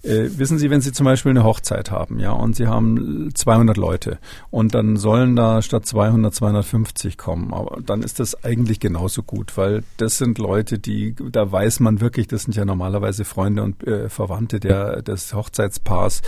[0.04, 3.78] äh, wissen Sie, wenn Sie zum Beispiel eine Hochzeit haben, ja, und Sie haben 200
[3.78, 9.24] Leute und dann sollen da statt 200 250 kommen, aber dann ist das eigentlich genauso
[9.24, 13.64] gut, weil das sind Leute, die, da weiß man wirklich, das sind ja normalerweise Freunde
[13.64, 16.22] und äh, Verwandte der, des Hochzeitspaars,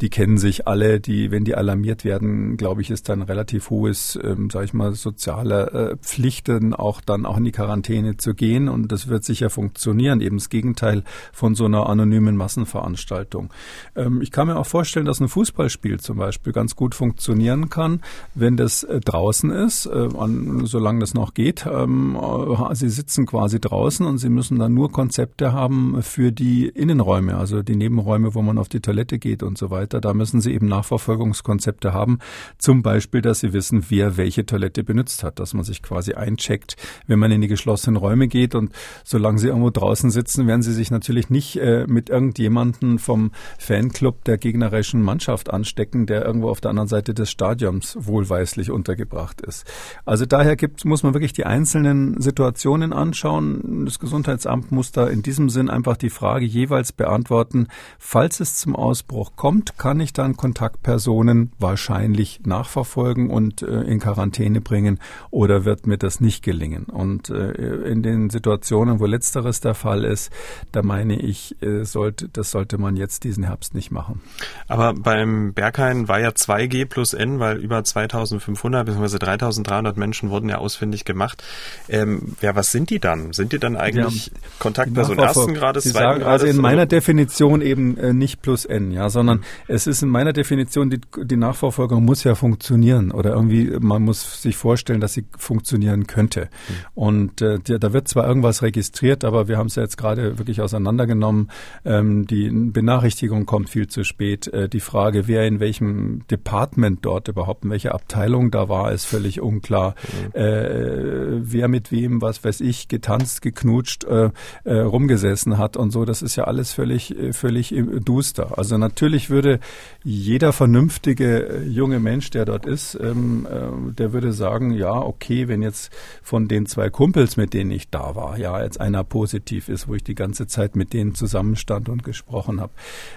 [0.00, 4.16] die kennen sich alle, die, wenn die alarmiert werden, glaube ich, ist dann relativ hohes
[4.16, 8.34] äh, ähm, sage ich mal, soziale äh, Pflichten, auch dann auch in die Quarantäne zu
[8.34, 8.68] gehen.
[8.68, 13.50] Und das wird sicher funktionieren, eben das Gegenteil von so einer anonymen Massenveranstaltung.
[13.96, 18.00] Ähm, ich kann mir auch vorstellen, dass ein Fußballspiel zum Beispiel ganz gut funktionieren kann,
[18.34, 21.66] wenn das äh, draußen ist, äh, an, solange das noch geht.
[21.66, 26.68] Ähm, äh, sie sitzen quasi draußen und sie müssen dann nur Konzepte haben für die
[26.68, 30.00] Innenräume, also die Nebenräume, wo man auf die Toilette geht und so weiter.
[30.00, 32.18] Da müssen sie eben Nachverfolgungskonzepte haben.
[32.58, 36.76] Zum Beispiel, dass sie wissen, wer welche Toilette benutzt hat, dass man sich quasi eincheckt,
[37.06, 38.54] wenn man in die geschlossenen Räume geht.
[38.54, 38.70] Und
[39.02, 44.22] solange sie irgendwo draußen sitzen, werden sie sich natürlich nicht äh, mit irgendjemanden vom Fanclub
[44.24, 49.66] der gegnerischen Mannschaft anstecken, der irgendwo auf der anderen Seite des Stadions wohlweislich untergebracht ist.
[50.04, 53.86] Also daher gibt, muss man wirklich die einzelnen Situationen anschauen.
[53.86, 58.76] Das Gesundheitsamt muss da in diesem Sinn einfach die Frage jeweils beantworten, falls es zum
[58.76, 64.98] Ausbruch kommt, kann ich dann Kontaktpersonen wahrscheinlich nachverfolgen und äh, in Quarantäne bringen
[65.30, 66.84] oder wird mir das nicht gelingen?
[66.84, 67.52] Und äh,
[67.90, 70.30] in den Situationen, wo letzteres der Fall ist,
[70.72, 74.20] da meine ich, äh, sollte, das sollte man jetzt diesen Herbst nicht machen.
[74.68, 79.18] Aber beim Berghain war ja 2G plus N, weil über 2500 bzw.
[79.18, 81.42] 3300 Menschen wurden ja ausfindig gemacht.
[81.88, 83.32] Ähm, ja, was sind die dann?
[83.32, 86.42] Sind die dann eigentlich ja, Kontaktperson ersten Grades, Sie zweiten sagen, Grades?
[86.42, 89.44] Also in meiner Definition eben äh, nicht plus N, ja, sondern mhm.
[89.68, 94.42] es ist in meiner Definition, die, die Nachverfolgung muss ja funktionieren oder irgendwie, man muss
[94.42, 96.42] sich vorstellen, dass sie funktionieren könnte.
[96.42, 96.74] Mhm.
[96.94, 100.60] Und äh, da wird zwar irgendwas registriert, aber wir haben es ja jetzt gerade wirklich
[100.60, 101.50] auseinandergenommen.
[101.84, 104.48] Ähm, die Benachrichtigung kommt viel zu spät.
[104.48, 109.04] Äh, die Frage, wer in welchem Department dort überhaupt, in welcher Abteilung da war, ist
[109.04, 109.94] völlig unklar.
[110.34, 110.40] Mhm.
[110.40, 114.30] Äh, wer mit wem, was weiß ich, getanzt, geknutscht, äh,
[114.64, 118.58] äh, rumgesessen hat und so, das ist ja alles völlig, äh, völlig duster.
[118.58, 119.60] Also natürlich würde
[120.02, 125.48] jeder vernünftige äh, junge Mensch, der dort ist, ähm, äh, der würde sagen, ja, okay,
[125.48, 129.68] wenn jetzt von den zwei Kumpels, mit denen ich da war, ja, jetzt einer positiv
[129.68, 132.72] ist, wo ich die ganze Zeit mit denen zusammenstand und gesprochen habe,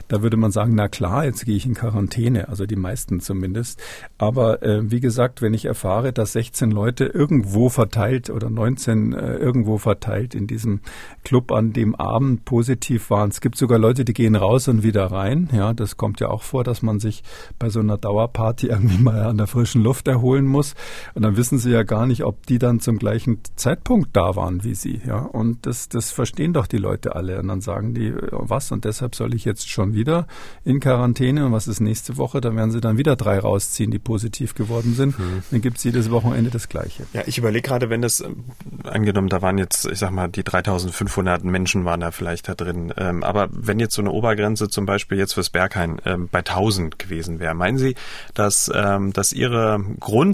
[0.07, 3.81] da würde man sagen, na klar, jetzt gehe ich in Quarantäne, also die meisten zumindest.
[4.17, 9.35] Aber äh, wie gesagt, wenn ich erfahre, dass 16 Leute irgendwo verteilt oder 19 äh,
[9.35, 10.81] irgendwo verteilt in diesem
[11.23, 15.05] Club an dem Abend positiv waren, es gibt sogar Leute, die gehen raus und wieder
[15.05, 15.49] rein.
[15.51, 17.23] Ja, das kommt ja auch vor, dass man sich
[17.59, 20.62] bei so einer Dauerparty irgendwie mal an der frischen Luft erholen muss.
[21.13, 24.63] Und dann wissen sie ja gar nicht, ob die dann zum gleichen Zeitpunkt da waren
[24.63, 25.01] wie sie.
[25.05, 27.39] Ja, und das, das verstehen doch die Leute alle.
[27.39, 28.71] Und dann sagen die, äh, was?
[28.71, 30.27] Und deshalb soll ich jetzt schon wieder
[30.63, 31.45] in Quarantäne.
[31.45, 32.41] Und was ist nächste Woche?
[32.41, 35.17] Dann werden sie dann wieder drei rausziehen, die positiv geworden sind.
[35.19, 35.43] Mhm.
[35.51, 37.03] Dann gibt's jedes Wochenende das Gleiche.
[37.13, 38.43] Ja, ich überlege gerade, wenn das, ähm,
[38.83, 42.93] angenommen, da waren jetzt, ich sag mal, die 3500 Menschen waren da vielleicht da drin.
[42.97, 46.99] Ähm, aber wenn jetzt so eine Obergrenze zum Beispiel jetzt fürs Berghain ähm, bei 1000
[46.99, 47.95] gewesen wäre, meinen Sie,
[48.33, 49.79] dass, ähm, dass Ihre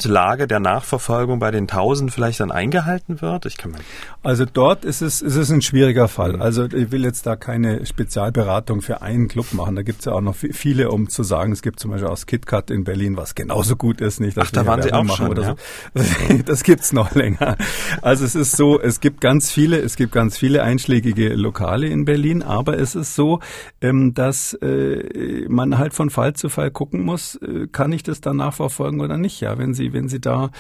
[0.10, 3.46] Grundlage der Nachverfolgung bei den 1000 vielleicht dann eingehalten wird?
[3.46, 3.80] Ich kann mal
[4.22, 6.34] also dort ist es, ist es ein schwieriger Fall.
[6.34, 6.42] Mhm.
[6.42, 9.78] Also ich will jetzt da keine Spezialberatung für einen Club machen.
[9.78, 12.26] Da gibt es ja auch noch viele, um zu sagen, es gibt zum Beispiel aus
[12.26, 14.20] KitKat in Berlin, was genauso gut ist.
[14.20, 15.56] Nicht, Ach, da waren Sie auch schon, ja?
[15.96, 16.04] so.
[16.46, 17.56] Das gibt's noch länger.
[18.02, 22.04] Also es ist so, es gibt ganz viele, es gibt ganz viele einschlägige Lokale in
[22.04, 23.40] Berlin, aber es ist so,
[23.80, 28.20] ähm, dass äh, man halt von Fall zu Fall gucken muss, äh, kann ich das
[28.20, 29.40] dann nachverfolgen oder nicht?
[29.40, 30.52] Ja, wenn Sie, wenn Sie da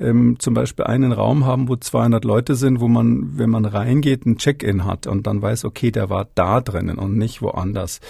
[0.00, 4.26] ähm, zum Beispiel einen Raum haben, wo 200 Leute sind, wo man, wenn man reingeht,
[4.26, 8.00] ein Check-in hat und dann weiß, okay, der war da drinnen und nicht woanders,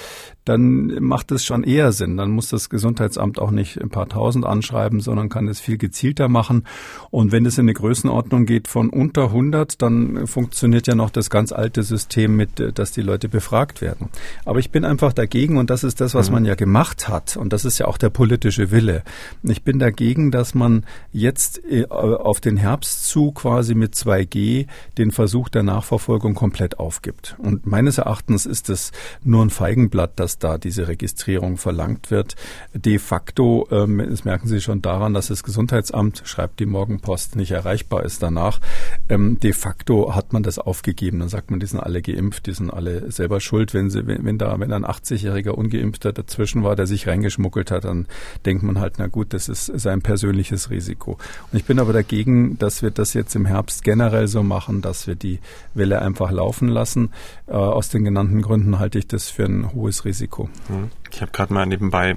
[0.49, 2.17] dann macht es schon eher Sinn.
[2.17, 6.29] Dann muss das Gesundheitsamt auch nicht ein paar tausend anschreiben, sondern kann es viel gezielter
[6.29, 6.65] machen.
[7.11, 11.29] Und wenn es in eine Größenordnung geht von unter 100, dann funktioniert ja noch das
[11.29, 14.09] ganz alte System mit, dass die Leute befragt werden.
[14.45, 16.35] Aber ich bin einfach dagegen und das ist das, was mhm.
[16.35, 17.37] man ja gemacht hat.
[17.37, 19.03] Und das ist ja auch der politische Wille.
[19.43, 25.11] Ich bin dagegen, dass man jetzt äh, auf den Herbst zu quasi mit 2G den
[25.11, 27.37] Versuch der Nachverfolgung komplett aufgibt.
[27.39, 32.37] Und meines Erachtens ist es nur ein Feigenblatt, da diese Registrierung verlangt wird.
[32.75, 37.51] De facto, ähm, das merken Sie schon daran, dass das Gesundheitsamt, schreibt die Morgenpost, nicht
[37.51, 38.61] erreichbar ist danach.
[39.09, 41.21] Ähm, de facto hat man das aufgegeben.
[41.21, 43.75] Dann sagt man, die sind alle geimpft, die sind alle selber schuld.
[43.75, 47.85] Wenn, sie, wenn, wenn da, wenn ein 80-jähriger Ungeimpfter dazwischen war, der sich reingeschmuggelt hat,
[47.85, 48.07] dann
[48.47, 51.19] denkt man halt, na gut, das ist sein persönliches Risiko.
[51.53, 55.07] Und ich bin aber dagegen, dass wir das jetzt im Herbst generell so machen, dass
[55.07, 55.41] wir die
[55.75, 57.11] Welle einfach laufen lassen.
[57.47, 60.18] Äh, aus den genannten Gründen halte ich das für ein hohes Risiko.
[60.19, 60.49] Risiko.
[60.67, 60.91] Hm.
[61.13, 62.17] Ich habe gerade mal nebenbei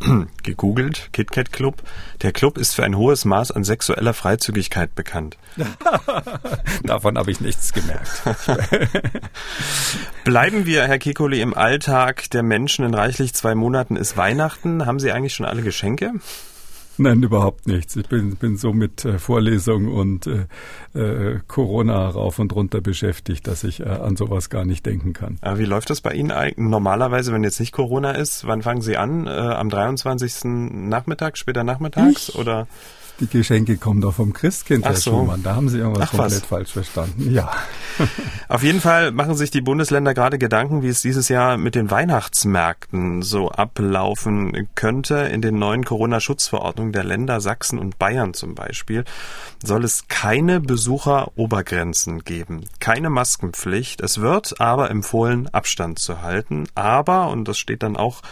[0.42, 1.82] gegoogelt, KitKat Club.
[2.20, 5.38] Der Club ist für ein hohes Maß an sexueller Freizügigkeit bekannt.
[6.82, 8.22] Davon habe ich nichts gemerkt.
[10.24, 12.84] Bleiben wir, Herr Kekoli, im Alltag der Menschen.
[12.84, 14.84] In reichlich zwei Monaten ist Weihnachten.
[14.84, 16.12] Haben Sie eigentlich schon alle Geschenke?
[16.98, 17.94] Nein, überhaupt nichts.
[17.96, 20.46] Ich bin, bin so mit äh, Vorlesung und äh,
[20.98, 25.38] äh, Corona rauf und runter beschäftigt, dass ich äh, an sowas gar nicht denken kann.
[25.40, 28.46] Aber wie läuft das bei Ihnen normalerweise, wenn jetzt nicht Corona ist?
[28.46, 29.26] Wann fangen Sie an?
[29.26, 30.44] Äh, am 23.
[30.44, 32.30] Nachmittag, später nachmittags?
[32.30, 32.34] Ich?
[32.34, 32.66] Oder?
[33.20, 35.10] Die Geschenke kommen doch vom Christkind, Herr so.
[35.10, 35.42] Schumann.
[35.42, 36.48] Da haben Sie irgendwas Ach, komplett was.
[36.48, 37.32] falsch verstanden.
[37.32, 37.50] Ja.
[38.48, 41.90] Auf jeden Fall machen sich die Bundesländer gerade Gedanken, wie es dieses Jahr mit den
[41.90, 45.16] Weihnachtsmärkten so ablaufen könnte.
[45.16, 49.04] In den neuen Corona-Schutzverordnungen der Länder Sachsen und Bayern zum Beispiel
[49.64, 54.00] soll es keine Besucherobergrenzen geben, keine Maskenpflicht.
[54.00, 56.68] Es wird aber empfohlen, Abstand zu halten.
[56.76, 58.22] Aber, und das steht dann auch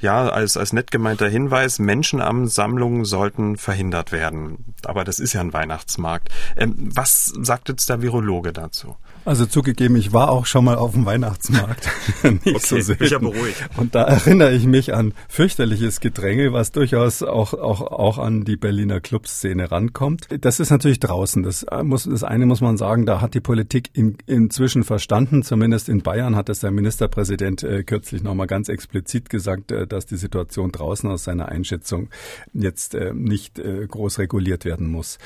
[0.00, 4.74] ja, als, als nett gemeinter Hinweis, Menschenansammlungen sollten verhindert werden.
[4.84, 6.28] Aber das ist ja ein Weihnachtsmarkt.
[6.56, 8.96] Ähm, was sagt jetzt der Virologe dazu?
[9.26, 11.88] Also zugegeben, ich war auch schon mal auf dem Weihnachtsmarkt.
[12.22, 13.00] Nicht okay, so selten.
[13.00, 13.68] Bin ja beruhigt.
[13.76, 18.56] Und da erinnere ich mich an fürchterliches Gedränge, was durchaus auch, auch, auch an die
[18.56, 20.28] Berliner Clubszene rankommt.
[20.42, 21.42] Das ist natürlich draußen.
[21.42, 25.42] Das, muss, das eine muss man sagen, da hat die Politik in, inzwischen verstanden.
[25.42, 30.06] Zumindest in Bayern hat es der Ministerpräsident äh, kürzlich nochmal ganz explizit gesagt, äh, dass
[30.06, 32.10] die Situation draußen aus seiner Einschätzung
[32.54, 35.18] jetzt äh, nicht äh, groß reguliert werden muss.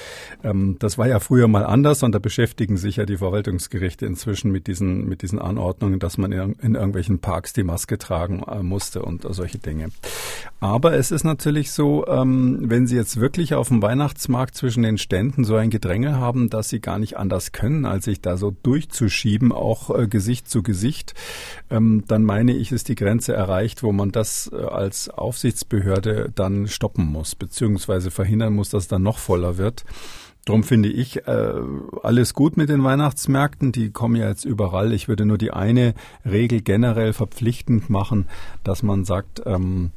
[0.42, 4.06] Ähm, das war ja früher mal anders und da beschäftigen sich ja die Verwaltungsgerichte Gerichte
[4.06, 8.42] inzwischen mit diesen, mit diesen Anordnungen, dass man in, in irgendwelchen Parks die Maske tragen
[8.44, 9.88] äh, musste und äh, solche Dinge.
[10.60, 14.96] Aber es ist natürlich so, ähm, wenn Sie jetzt wirklich auf dem Weihnachtsmarkt zwischen den
[14.96, 18.54] Ständen so ein Gedränge haben, dass Sie gar nicht anders können, als sich da so
[18.62, 21.14] durchzuschieben, auch äh, Gesicht zu Gesicht,
[21.68, 26.68] ähm, dann meine ich, ist die Grenze erreicht, wo man das äh, als Aufsichtsbehörde dann
[26.68, 29.84] stoppen muss, beziehungsweise verhindern muss, dass es dann noch voller wird.
[30.46, 31.52] Darum finde ich äh,
[32.02, 33.72] alles gut mit den Weihnachtsmärkten.
[33.72, 34.92] Die kommen ja jetzt überall.
[34.92, 38.26] Ich würde nur die eine Regel generell verpflichtend machen,
[38.64, 39.90] dass man sagt, ähm,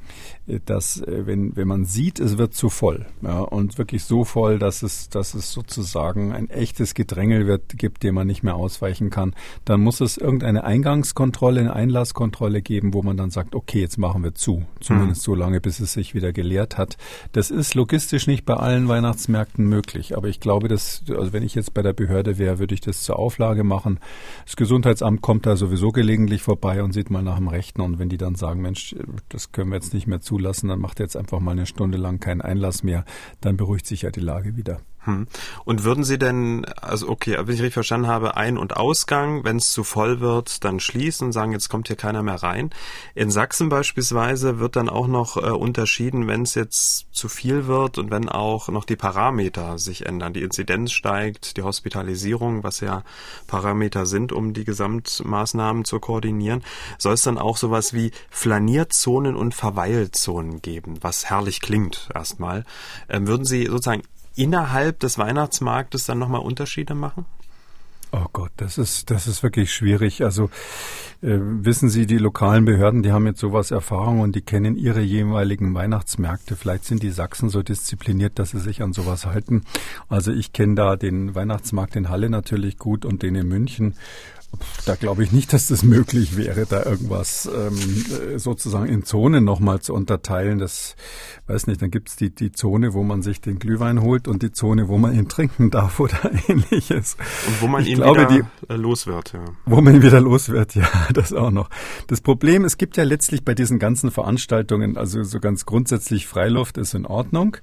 [0.65, 4.59] dass äh, wenn, wenn man sieht, es wird zu voll ja, und wirklich so voll,
[4.59, 9.09] dass es, dass es sozusagen ein echtes Gedrängel wird, gibt, dem man nicht mehr ausweichen
[9.09, 13.97] kann, dann muss es irgendeine Eingangskontrolle, eine Einlasskontrolle geben, wo man dann sagt, okay, jetzt
[13.97, 15.25] machen wir zu, zumindest mhm.
[15.25, 16.97] so lange, bis es sich wieder geleert hat.
[17.31, 21.55] Das ist logistisch nicht bei allen Weihnachtsmärkten möglich, aber ich glaube, dass, also wenn ich
[21.55, 23.99] jetzt bei der Behörde wäre, würde ich das zur Auflage machen.
[24.45, 28.09] Das Gesundheitsamt kommt da sowieso gelegentlich vorbei und sieht mal nach dem Rechten und wenn
[28.09, 28.95] die dann sagen, Mensch,
[29.29, 31.67] das können wir jetzt nicht mehr zu zulassen, dann macht er jetzt einfach mal eine
[31.67, 33.05] Stunde lang keinen Einlass mehr,
[33.39, 34.79] dann beruhigt sich ja die Lage wieder.
[35.05, 35.27] Hm.
[35.65, 39.57] Und würden Sie denn, also okay, wenn ich richtig verstanden habe, Ein- und Ausgang, wenn
[39.57, 42.69] es zu voll wird, dann schließen und sagen, jetzt kommt hier keiner mehr rein.
[43.13, 47.97] In Sachsen beispielsweise wird dann auch noch äh, unterschieden, wenn es jetzt zu viel wird
[47.97, 50.33] und wenn auch noch die Parameter sich ändern.
[50.33, 53.03] Die Inzidenz steigt, die Hospitalisierung, was ja
[53.47, 56.63] Parameter sind, um die Gesamtmaßnahmen zu koordinieren,
[56.97, 62.63] soll es dann auch sowas wie Flanierzonen und Verweilzonen geben, was herrlich klingt erstmal.
[63.09, 64.03] Ähm, würden Sie sozusagen
[64.35, 67.25] innerhalb des Weihnachtsmarktes dann nochmal Unterschiede machen?
[68.15, 70.23] Oh Gott, das ist, das ist wirklich schwierig.
[70.23, 70.51] Also
[71.23, 75.01] äh, wissen Sie, die lokalen Behörden, die haben jetzt sowas Erfahrung und die kennen ihre
[75.01, 76.55] jeweiligen Weihnachtsmärkte.
[76.55, 79.63] Vielleicht sind die Sachsen so diszipliniert, dass sie sich an sowas halten.
[80.09, 83.95] Also ich kenne da den Weihnachtsmarkt in Halle natürlich gut und den in München.
[84.85, 89.81] Da glaube ich nicht, dass das möglich wäre, da irgendwas ähm, sozusagen in Zonen nochmal
[89.81, 90.59] zu unterteilen.
[90.59, 90.95] Das
[91.47, 94.43] weiß nicht, dann gibt es die, die Zone, wo man sich den Glühwein holt und
[94.43, 97.17] die Zone, wo man ihn trinken darf oder ähnliches.
[97.47, 99.43] Und wo man ich ihn glaube, wieder die, los wird, ja.
[99.65, 101.69] Wo man ihn wieder los wird, ja, das auch noch.
[102.07, 106.77] Das Problem, es gibt ja letztlich bei diesen ganzen Veranstaltungen, also so ganz grundsätzlich Freiluft
[106.77, 107.57] ist in Ordnung.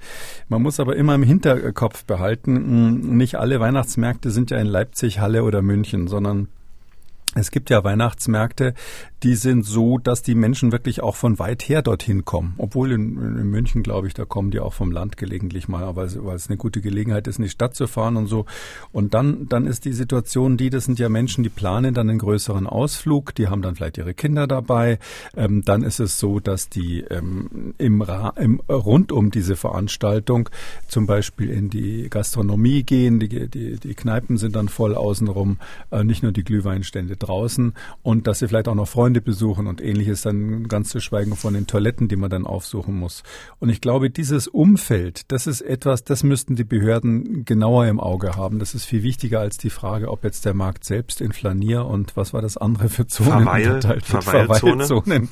[0.48, 5.20] Man muss aber immer im Hinterkopf behalten, hm, nicht alle Weihnachtsmärkte sind ja in Leipzig,
[5.20, 6.48] Halle oder München, sondern
[7.34, 8.74] es gibt ja Weihnachtsmärkte,
[9.22, 12.54] die sind so, dass die Menschen wirklich auch von weit her dorthin kommen.
[12.56, 16.08] Obwohl in, in München, glaube ich, da kommen die auch vom Land gelegentlich mal, weil,
[16.24, 18.46] weil es eine gute Gelegenheit ist, in die Stadt zu fahren und so.
[18.92, 22.18] Und dann, dann ist die Situation die, das sind ja Menschen, die planen dann einen
[22.18, 24.98] größeren Ausflug, die haben dann vielleicht ihre Kinder dabei.
[25.36, 28.04] Ähm, dann ist es so, dass die ähm, im,
[28.36, 30.48] im, rund um diese Veranstaltung
[30.88, 35.58] zum Beispiel in die Gastronomie gehen, die, die, die Kneipen sind dann voll außenrum,
[35.90, 39.80] äh, nicht nur die Glühweinstände draußen und dass sie vielleicht auch noch Freunde besuchen und
[39.80, 43.22] ähnliches, dann ganz zu schweigen von den Toiletten, die man dann aufsuchen muss.
[43.58, 48.36] Und ich glaube, dieses Umfeld, das ist etwas, das müssten die Behörden genauer im Auge
[48.36, 48.58] haben.
[48.58, 52.16] Das ist viel wichtiger als die Frage, ob jetzt der Markt selbst in Flanier und
[52.16, 55.28] was war das andere für Zonen Verweil, unterteilt wird, Verweilzonen,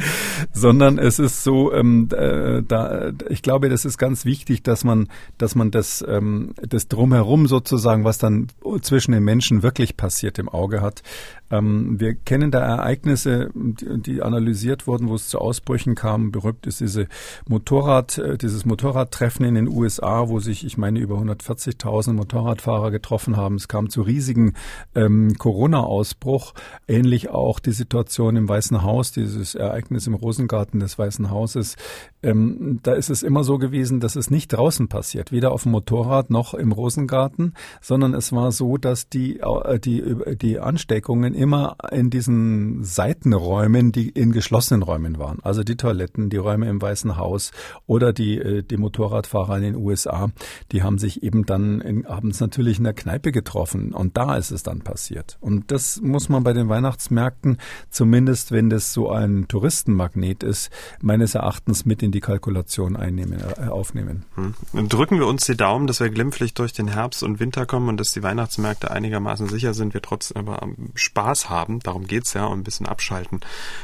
[0.53, 5.09] sondern es ist so, ähm, äh, da, ich glaube, das ist ganz wichtig, dass man,
[5.39, 8.49] dass man das, ähm, das drumherum sozusagen, was dann
[8.83, 11.03] zwischen den Menschen wirklich passiert, im Auge hat.
[11.51, 16.31] Ähm, wir kennen da Ereignisse, die, die, analysiert wurden, wo es zu Ausbrüchen kam.
[16.31, 17.09] Berühmt ist diese
[17.49, 23.37] Motorrad, äh, dieses Motorradtreffen in den USA, wo sich, ich meine, über 140.000 Motorradfahrer getroffen
[23.37, 23.57] haben.
[23.57, 24.55] Es kam zu riesigen
[24.95, 26.55] ähm, Corona-Ausbruch.
[26.87, 31.77] Ähnlich auch die Situation im Weißen Haus, dieses Ereignis im Rosengarten des Weißen Hauses.
[32.23, 35.73] Ähm, da ist es immer so gewesen, dass es nicht draußen passiert, weder auf dem
[35.73, 40.03] Motorrad noch im Rosengarten, sondern es war so, dass die, äh, die,
[40.37, 45.39] die Ansteckungen immer in diesen Seitenräumen, die in geschlossenen Räumen waren.
[45.43, 47.53] Also die Toiletten, die Räume im Weißen Haus
[47.87, 50.31] oder die, äh, die Motorradfahrer in den USA,
[50.73, 53.93] die haben sich eben dann in, abends natürlich in der Kneipe getroffen.
[53.95, 55.39] Und da ist es dann passiert.
[55.41, 57.59] Und das muss man bei den Weihnachtsmärkten,
[57.91, 63.69] zumindest wenn das so ein Touristenmagnet ist, meines Erachtens mit in die Kalkulation einnehmen, äh,
[63.69, 64.25] aufnehmen.
[64.35, 64.89] Hm.
[64.89, 68.01] Drücken wir uns die Daumen, dass wir glimpflich durch den Herbst und Winter kommen und
[68.01, 72.61] dass die Weihnachtsmärkte einigermaßen sicher sind, wir trotzdem aber Spaß haben, darum geht's ja, und
[72.61, 73.41] ein bisschen abschalten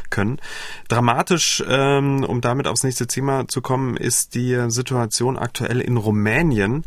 [0.09, 0.41] können.
[0.89, 6.85] Dramatisch, ähm, um damit aufs nächste Thema zu kommen, ist die Situation aktuell in Rumänien.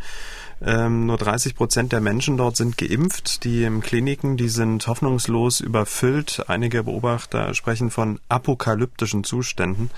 [0.60, 3.44] Ähm, nur 30 Prozent der Menschen dort sind geimpft.
[3.44, 6.46] Die Kliniken, die sind hoffnungslos überfüllt.
[6.48, 9.92] Einige Beobachter sprechen von apokalyptischen Zuständen.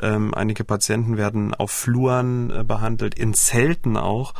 [0.00, 4.34] Ähm, einige Patienten werden auf Fluren äh, behandelt, in Zelten auch.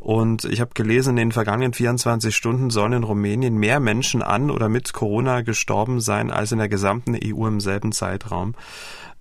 [0.00, 4.50] Und ich habe gelesen, in den vergangenen 24 Stunden sollen in Rumänien mehr Menschen an
[4.50, 8.54] oder mit Corona gestorben sein als in der gesamten EU im selben Zeitraum.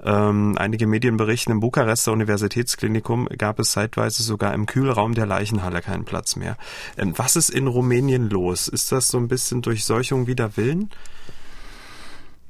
[0.05, 5.81] Ähm, einige Medien berichten, im Bukarester Universitätsklinikum gab es zeitweise sogar im Kühlraum der Leichenhalle
[5.81, 6.57] keinen Platz mehr.
[6.97, 8.67] Ähm, was ist in Rumänien los?
[8.67, 10.89] Ist das so ein bisschen Durchseuchung wider Willen?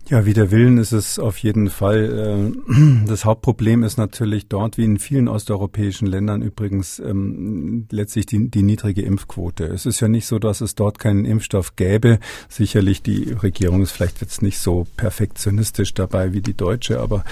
[0.09, 2.53] Ja, wider Willen ist es auf jeden Fall.
[2.67, 8.49] Äh, das Hauptproblem ist natürlich dort, wie in vielen osteuropäischen Ländern übrigens, ähm, letztlich die,
[8.49, 9.63] die niedrige Impfquote.
[9.63, 12.19] Es ist ja nicht so, dass es dort keinen Impfstoff gäbe.
[12.49, 17.23] Sicherlich, die Regierung ist vielleicht jetzt nicht so perfektionistisch dabei wie die deutsche, aber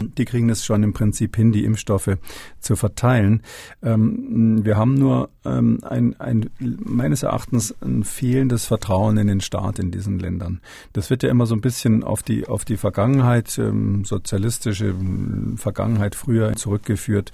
[0.00, 2.18] die kriegen es schon im Prinzip hin, die Impfstoffe
[2.58, 3.42] zu verteilen.
[3.82, 9.78] Ähm, wir haben nur ähm, ein, ein, meines Erachtens ein fehlendes Vertrauen in den Staat
[9.78, 10.60] in diesen Ländern.
[10.92, 15.56] Das wird ja immer so ein bisschen auf die, auf die Vergangenheit, ähm, sozialistische ähm,
[15.56, 17.32] Vergangenheit früher zurückgeführt.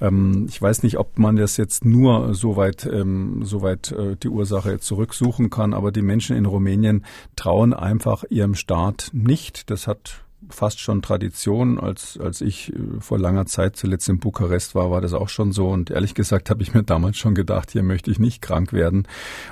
[0.00, 4.16] Ähm, ich weiß nicht, ob man das jetzt nur so weit, ähm, so weit äh,
[4.16, 7.04] die Ursache zurücksuchen kann, aber die Menschen in Rumänien
[7.36, 9.70] trauen einfach ihrem Staat nicht.
[9.70, 11.78] Das hat fast schon Tradition.
[11.78, 15.52] Als, als ich äh, vor langer Zeit zuletzt in Bukarest war, war das auch schon
[15.52, 15.68] so.
[15.68, 19.06] Und ehrlich gesagt habe ich mir damals schon gedacht, hier möchte ich nicht krank werden.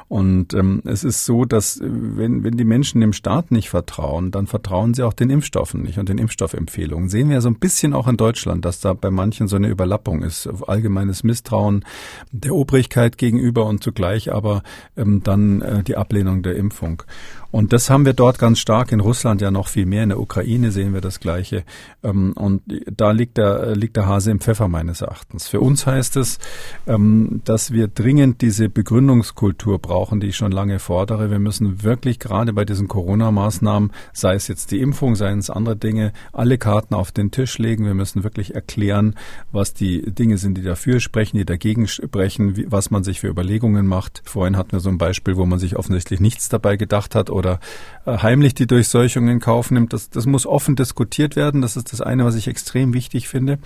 [0.08, 4.30] Und ähm, es ist so, dass äh, wenn, wenn die Menschen dem Staat nicht vertrauen,
[4.30, 7.08] dann vertrauen sie auch den Impfstoffen nicht und den Impfstoffempfehlungen.
[7.08, 10.22] Sehen wir so ein bisschen auch in Deutschland, dass da bei manchen so eine Überlappung
[10.22, 10.48] ist.
[10.66, 11.84] Allgemeines Misstrauen
[12.32, 14.62] der Obrigkeit gegenüber und zugleich aber
[14.96, 17.02] ähm, dann äh, die Ablehnung der Impfung.
[17.50, 20.20] Und das haben wir dort ganz stark, in Russland ja noch viel mehr, in der
[20.20, 21.64] Ukraine sehen wir das Gleiche.
[22.02, 22.62] Ähm, und
[22.94, 25.48] da liegt der, liegt der Hase im Pfeffer meines Erachtens.
[25.48, 26.38] Für uns heißt es,
[26.86, 31.30] ähm, dass wir dringend diese Begründungskultur brauchen, die ich schon lange fordere.
[31.30, 35.76] Wir müssen wirklich gerade bei diesen Corona-Maßnahmen, sei es jetzt die Impfung, seien es andere
[35.76, 37.84] Dinge, alle Karten auf den Tisch legen.
[37.84, 39.14] Wir müssen wirklich erklären,
[39.52, 43.86] was die Dinge sind, die dafür sprechen, die dagegen sprechen, was man sich für Überlegungen
[43.86, 44.22] macht.
[44.24, 47.60] Vorhin hatten wir so ein Beispiel, wo man sich offensichtlich nichts dabei gedacht hat oder
[48.06, 49.92] äh, heimlich die Durchseuchung in Kauf nimmt.
[49.92, 51.60] Das, das muss offen diskutiert werden.
[51.60, 53.58] Das ist das eine, was ich extrem wichtig finde.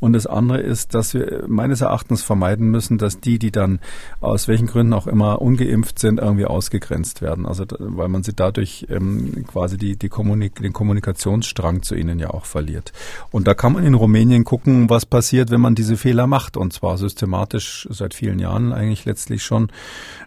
[0.00, 3.78] Und das andere ist, dass wir meines Erachtens vermeiden müssen, dass die, die dann
[4.20, 7.46] aus welchen Gründen auch immer ungeimpft sind, irgendwie ausgegrenzt werden.
[7.46, 12.30] Also weil man sie dadurch ähm, quasi die, die Kommunik den Kommunikationsstrang zu ihnen ja
[12.30, 12.92] auch verliert.
[13.30, 16.56] Und da kann man in Rumänien gucken, was passiert, wenn man diese Fehler macht.
[16.56, 19.68] Und zwar systematisch seit vielen Jahren eigentlich letztlich schon.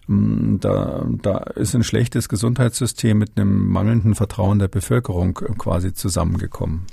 [0.07, 2.84] Mm, da, da ist ein schlechtes Gesundheitssystem
[3.15, 6.85] mit einem mangelnden Vertrauen der Bevölkerung quasi zusammengekommen.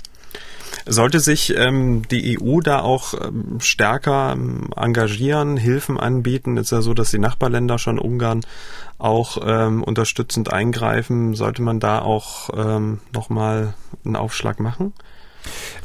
[0.85, 6.57] Sollte sich ähm, die EU da auch ähm, stärker ähm, engagieren, Hilfen anbieten?
[6.57, 8.41] Ist ja so, dass die Nachbarländer schon Ungarn
[8.97, 11.35] auch ähm, unterstützend eingreifen.
[11.35, 14.93] Sollte man da auch ähm, nochmal einen Aufschlag machen?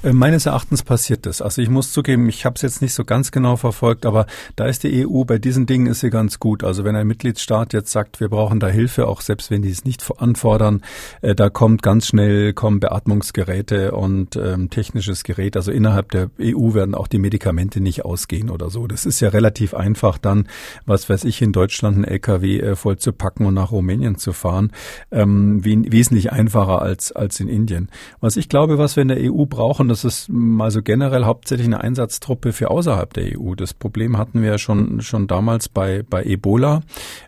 [0.02, 1.42] Äh, meines Erachtens passiert das.
[1.42, 4.66] Also ich muss zugeben, ich habe es jetzt nicht so ganz genau verfolgt, aber da
[4.66, 6.64] ist die EU, bei diesen Dingen ist sie ganz gut.
[6.64, 9.84] Also wenn ein Mitgliedstaat jetzt sagt, wir brauchen da Hilfe, auch selbst wenn die es
[9.84, 10.82] nicht anfordern,
[11.22, 15.56] äh, da kommt ganz schnell kommen Beatmungsgeräte und ähm, technisches Gerät.
[15.56, 18.86] Also innerhalb der EU werden auch die Medikamente nicht ausgehen oder so.
[18.86, 20.48] Das ist ja relativ einfach dann,
[20.86, 24.32] was weiß ich, in Deutschland einen LKW äh, voll zu packen und nach Rumänien zu
[24.32, 24.72] fahren.
[25.11, 27.90] Ähm, wesentlich einfacher als, als in Indien.
[28.20, 31.66] Was ich glaube, was wir in der EU brauchen, das ist mal so generell hauptsächlich
[31.66, 33.55] eine Einsatztruppe für außerhalb der EU.
[33.55, 36.82] Das Problem hatten wir ja schon, schon damals bei, bei Ebola.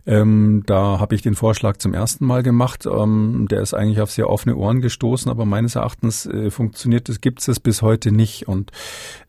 [0.06, 2.86] Ähm, da habe ich den Vorschlag zum ersten Mal gemacht.
[2.86, 7.20] Ähm, der ist eigentlich auf sehr offene Ohren gestoßen, aber meines Erachtens äh, funktioniert es,
[7.20, 8.48] gibt es bis heute nicht.
[8.48, 8.70] Und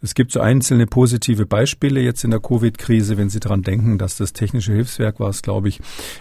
[0.01, 4.17] es gibt so einzelne positive Beispiele jetzt in der Covid-Krise, wenn Sie daran denken, dass
[4.17, 5.79] das technische Hilfswerk war es, glaube ich,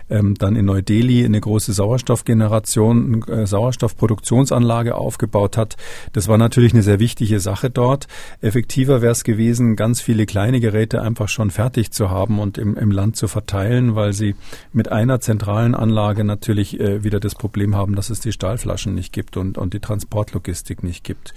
[0.09, 5.77] ähm, dann in Neu-Delhi eine große Sauerstoffgeneration, äh, Sauerstoffproduktionsanlage aufgebaut hat.
[6.13, 8.07] Das war natürlich eine sehr wichtige Sache dort.
[8.41, 12.77] Effektiver wäre es gewesen, ganz viele kleine Geräte einfach schon fertig zu haben und im,
[12.77, 14.35] im Land zu verteilen, weil sie
[14.73, 19.13] mit einer zentralen Anlage natürlich äh, wieder das Problem haben, dass es die Stahlflaschen nicht
[19.13, 21.35] gibt und, und die Transportlogistik nicht gibt.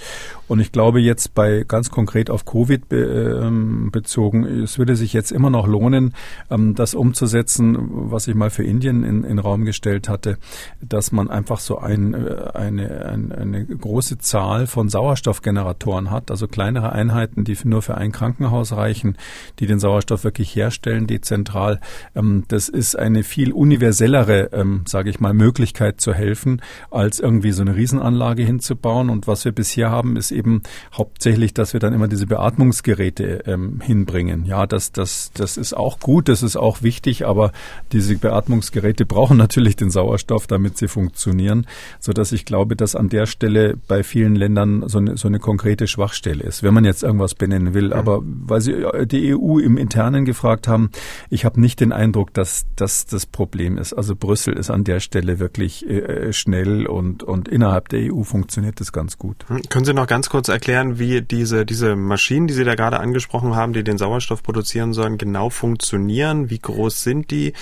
[0.47, 5.13] Und ich glaube jetzt bei ganz konkret auf Covid be, äh, bezogen, es würde sich
[5.13, 6.13] jetzt immer noch lohnen,
[6.49, 10.37] ähm, das umzusetzen, was ich mal für Indien in, in Raum gestellt hatte,
[10.81, 16.47] dass man einfach so ein, äh, eine, eine, eine große Zahl von Sauerstoffgeneratoren hat, also
[16.47, 19.17] kleinere Einheiten, die nur für ein Krankenhaus reichen,
[19.59, 21.79] die den Sauerstoff wirklich herstellen, dezentral.
[22.15, 27.51] Ähm, das ist eine viel universellere, ähm, sage ich mal, Möglichkeit zu helfen, als irgendwie
[27.51, 29.09] so eine Riesenanlage hinzubauen.
[29.09, 33.81] Und was wir bisher haben, ist eben hauptsächlich, dass wir dann immer diese Beatmungsgeräte ähm,
[33.81, 34.45] hinbringen.
[34.45, 37.51] Ja, das, das, das ist auch gut, das ist auch wichtig, aber
[37.91, 41.67] diese Beatmungsgeräte brauchen natürlich den Sauerstoff, damit sie funktionieren,
[41.99, 45.39] so dass ich glaube, dass an der Stelle bei vielen Ländern so eine, so eine
[45.39, 47.87] konkrete Schwachstelle ist, wenn man jetzt irgendwas benennen will.
[47.87, 47.93] Mhm.
[47.93, 50.89] Aber weil Sie äh, die EU im Internen gefragt haben,
[51.29, 53.93] ich habe nicht den Eindruck, dass das das Problem ist.
[53.93, 58.79] Also Brüssel ist an der Stelle wirklich äh, schnell und, und innerhalb der EU funktioniert
[58.79, 59.45] das ganz gut.
[59.47, 62.99] Hm, können Sie noch ganz kurz erklären, wie diese, diese Maschinen, die Sie da gerade
[62.99, 66.49] angesprochen haben, die den Sauerstoff produzieren sollen, genau funktionieren?
[66.49, 67.53] Wie groß sind die?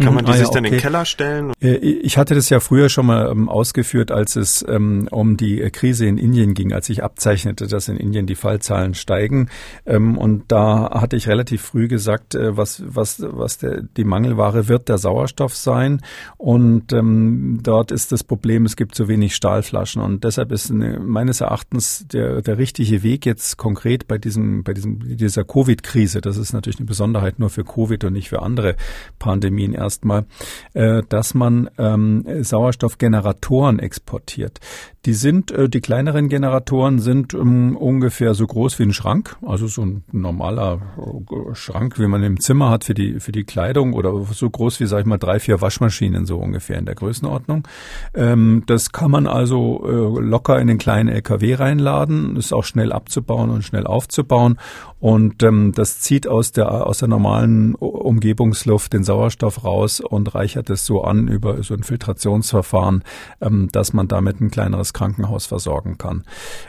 [0.00, 1.52] Kann man die ah, sich ja, dann in den Keller stellen?
[1.60, 5.58] Äh, ich hatte das ja früher schon mal ähm, ausgeführt, als es ähm, um die
[5.70, 9.48] Krise in Indien ging, als ich abzeichnete, dass in Indien die Fallzahlen steigen.
[9.84, 14.68] Ähm, und da hatte ich relativ früh gesagt, äh, was, was, was der, die Mangelware
[14.68, 16.00] wird der Sauerstoff sein.
[16.36, 20.02] Und ähm, dort ist das Problem, es gibt zu wenig Stahlflaschen.
[20.02, 24.74] Und deshalb ist eine, meines Erachtens der, der richtige Weg jetzt konkret bei diesem, bei
[24.74, 28.76] diesem, dieser Covid-Krise, das ist natürlich eine Besonderheit nur für Covid und nicht für andere
[29.18, 30.26] Pandemien erstmal,
[30.74, 34.60] äh, dass man ähm, Sauerstoffgeneratoren exportiert.
[35.06, 39.68] Die sind, äh, die kleineren Generatoren sind ähm, ungefähr so groß wie ein Schrank, also
[39.68, 43.92] so ein normaler äh, Schrank, wie man im Zimmer hat für die, für die Kleidung
[43.92, 47.68] oder so groß wie, sag ich mal, drei, vier Waschmaschinen so ungefähr in der Größenordnung.
[48.14, 52.90] Ähm, das kann man also äh, locker in den kleinen LKW reinladen, ist auch schnell
[52.90, 54.58] abzubauen und schnell aufzubauen
[54.98, 60.70] und ähm, das zieht aus der, aus der normalen Umgebungsluft den Sauerstoff raus und reichert
[60.70, 63.04] es so an über so ein Filtrationsverfahren,
[63.42, 66.24] ähm, dass man damit ein kleineres Krankenhaus versorgen kann.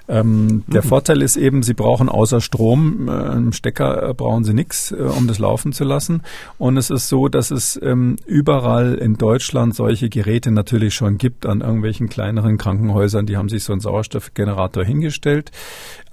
[0.10, 0.88] Ähm, der mhm.
[0.88, 4.96] Vorteil ist eben, Sie brauchen außer Strom, äh, im Stecker äh, brauchen Sie nichts, äh,
[4.96, 6.24] um das laufen zu lassen.
[6.58, 11.46] Und es ist so, dass es ähm, überall in Deutschland solche Geräte natürlich schon gibt
[11.46, 13.26] an irgendwelchen kleineren Krankenhäusern.
[13.26, 15.52] Die haben sich so einen Sauerstoffgenerator hingestellt.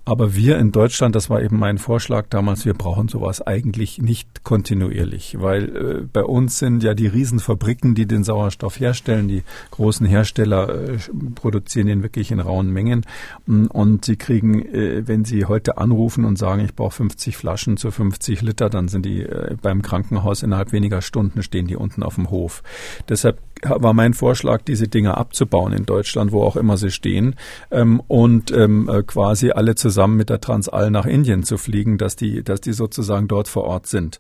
[0.05, 4.45] Aber wir in Deutschland, das war eben mein Vorschlag damals, wir brauchen sowas eigentlich nicht
[4.45, 10.07] kontinuierlich, weil äh, bei uns sind ja die Riesenfabriken, die den Sauerstoff herstellen, die großen
[10.07, 10.99] Hersteller äh,
[11.35, 13.07] produzieren ihn wirklich in rauen Mengen
[13.47, 17.79] mm, und sie kriegen, äh, wenn sie heute anrufen und sagen, ich brauche 50 Flaschen
[17.79, 22.03] zu 50 Liter, dann sind die äh, beim Krankenhaus innerhalb weniger Stunden stehen die unten
[22.03, 22.63] auf dem Hof.
[23.09, 27.37] Deshalb war mein Vorschlag, diese Dinge abzubauen in Deutschland, wo auch immer sie stehen,
[27.71, 32.17] ähm, und ähm, äh, quasi alle zusammen mit der Transall nach Indien zu fliegen, dass
[32.17, 34.19] die, dass die sozusagen dort vor Ort sind.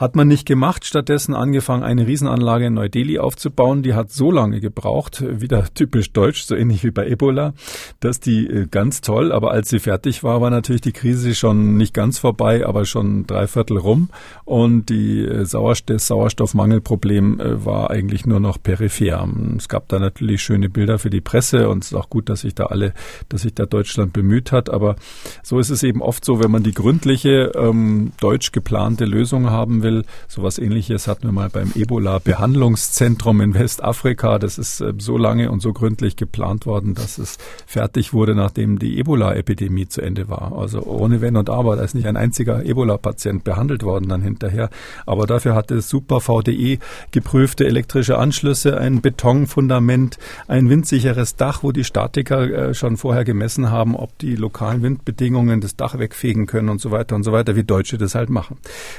[0.00, 3.82] Hat man nicht gemacht, stattdessen angefangen, eine Riesenanlage in Neu-Delhi aufzubauen.
[3.82, 7.52] Die hat so lange gebraucht, wieder typisch deutsch, so ähnlich wie bei Ebola,
[8.00, 11.76] dass die äh, ganz toll, aber als sie fertig war, war natürlich die Krise schon
[11.76, 14.08] nicht ganz vorbei, aber schon drei Viertel rum.
[14.46, 19.28] Und die äh, Sauerstoff, das Sauerstoffmangelproblem äh, war eigentlich nur noch peripher.
[19.58, 22.40] Es gab da natürlich schöne Bilder für die Presse und es ist auch gut, dass
[22.40, 22.94] sich da alle,
[23.28, 24.70] dass sich da Deutschland bemüht hat.
[24.70, 24.96] Aber
[25.42, 29.82] so ist es eben oft so, wenn man die gründliche ähm, deutsch geplante Lösung haben
[29.82, 30.04] will, will.
[30.28, 34.38] Sowas ähnliches hatten wir mal beim Ebola-Behandlungszentrum in Westafrika.
[34.38, 38.78] Das ist äh, so lange und so gründlich geplant worden, dass es fertig wurde, nachdem
[38.78, 40.52] die Ebola-Epidemie zu Ende war.
[40.56, 41.76] Also ohne Wenn und Aber.
[41.76, 44.70] Da ist nicht ein einziger Ebola-Patient behandelt worden dann hinterher.
[45.06, 46.78] Aber dafür hatte super VDE
[47.10, 53.70] geprüfte elektrische Anschlüsse, ein Betonfundament, ein windsicheres Dach, wo die Statiker äh, schon vorher gemessen
[53.70, 57.56] haben, ob die lokalen Windbedingungen das Dach wegfegen können und so weiter und so weiter,
[57.56, 58.58] wie Deutsche das halt machen.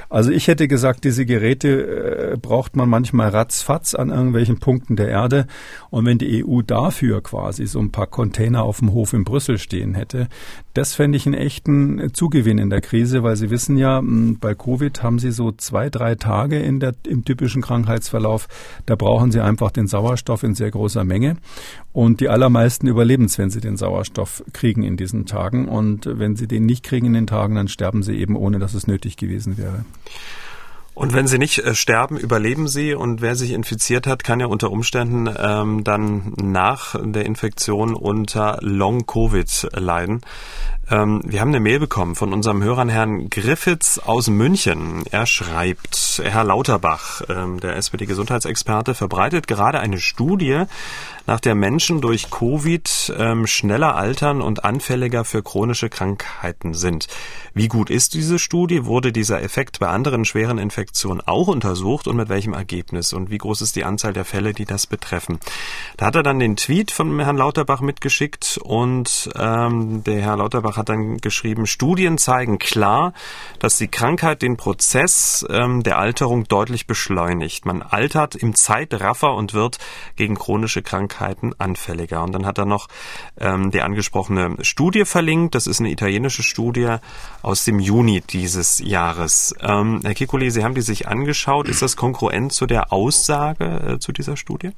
[0.10, 4.96] Also ich hätte gesagt, gesagt, diese Geräte äh, braucht man manchmal ratzfatz an irgendwelchen Punkten
[4.96, 5.46] der Erde.
[5.92, 9.60] Und wenn die EU dafür quasi so ein paar Container auf dem Hof in Brüssel
[9.60, 10.28] stehen hätte,
[10.74, 15.04] das fände ich einen echten Zugewinn in der Krise, weil Sie wissen ja, bei Covid
[15.04, 18.48] haben Sie so zwei, drei Tage in der, im typischen Krankheitsverlauf.
[18.88, 21.36] Da brauchen Sie einfach den Sauerstoff in sehr großer Menge.
[21.94, 25.68] Und die allermeisten überleben es, wenn sie den Sauerstoff kriegen in diesen Tagen.
[25.68, 28.74] Und wenn sie den nicht kriegen in den Tagen, dann sterben sie eben, ohne dass
[28.74, 29.84] es nötig gewesen wäre.
[30.94, 34.48] Und wenn sie nicht äh, sterben, überleben sie und wer sich infiziert hat, kann ja
[34.48, 40.22] unter Umständen ähm, dann nach der Infektion unter Long-Covid leiden.
[40.92, 45.04] Ähm, wir haben eine Mail bekommen von unserem Hörern Herrn Griffiths aus München.
[45.10, 50.66] Er schreibt, Herr Lauterbach, ähm, der SPD-Gesundheitsexperte, verbreitet gerade eine Studie,
[51.28, 57.08] nach der Menschen durch Covid ähm, schneller altern und anfälliger für chronische Krankheiten sind.
[57.54, 58.86] Wie gut ist diese Studie?
[58.86, 60.81] Wurde dieser Effekt bei anderen schweren Infektionen
[61.26, 63.14] auch untersucht und mit welchem Ergebnis?
[63.14, 65.40] Und wie groß ist die Anzahl der Fälle, die das betreffen?
[65.98, 70.78] Da hat er dann den Tweet von Herrn Lauterbach mitgeschickt und ähm, der Herr Lauterbach
[70.78, 73.14] hat dann geschrieben, Studien zeigen klar,
[73.60, 77.66] dass die Krankheit den Prozess ähm, der Alterung deutlich beschleunigt.
[77.66, 79.78] Man altert im Zeitraffer und wird
[80.16, 82.24] gegen chronische Krankheiten anfälliger.
[82.24, 82.88] Und dann hat er noch
[83.40, 85.56] ähm, die angesprochene Studie verlinkt.
[85.56, 86.96] Das ist eine italienische Studie
[87.42, 89.56] aus dem Juni dieses Jahres.
[89.62, 91.68] Ähm, Herr Kikuli, Sie haben die sich angeschaut.
[91.68, 94.72] Ist das konkurrent zu der Aussage äh, zu dieser Studie?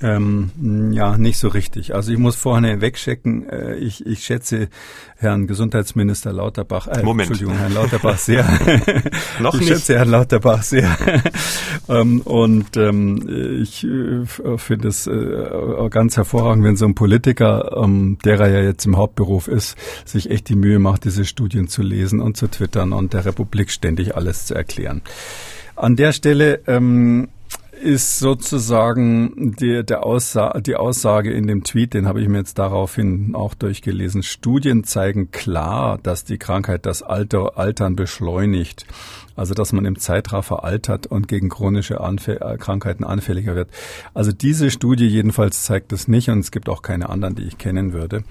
[0.00, 1.94] Ähm, ja, nicht so richtig.
[1.94, 3.48] Also ich muss vorne wegchecken.
[3.48, 4.68] Äh, ich, ich schätze
[5.16, 7.30] Herrn Gesundheitsminister Lauterbach, äh, Moment.
[7.30, 8.44] Entschuldigung, Herrn Lauterbach sehr.
[9.40, 9.68] Noch ich nicht.
[9.70, 10.96] schätze Herrn Lauterbach sehr.
[11.88, 14.24] ähm, und ähm, ich äh,
[14.56, 18.96] finde es äh, ganz hervorragend, wenn so ein Politiker, ähm, der er ja jetzt im
[18.96, 23.14] Hauptberuf ist, sich echt die Mühe macht, diese Studien zu lesen und zu twittern und
[23.14, 25.02] der Republik ständig alles zu erklären.
[25.74, 27.28] An der Stelle ähm,
[27.78, 32.58] ist sozusagen die, der Aussa die Aussage in dem Tweet, den habe ich mir jetzt
[32.58, 34.22] daraufhin auch durchgelesen.
[34.22, 38.86] Studien zeigen klar, dass die Krankheit das Alter, Altern beschleunigt.
[39.38, 43.70] Also dass man im Zeitraffer altert und gegen chronische Anfäll äh, Krankheiten anfälliger wird.
[44.12, 47.56] Also diese Studie jedenfalls zeigt es nicht und es gibt auch keine anderen, die ich
[47.56, 48.24] kennen würde.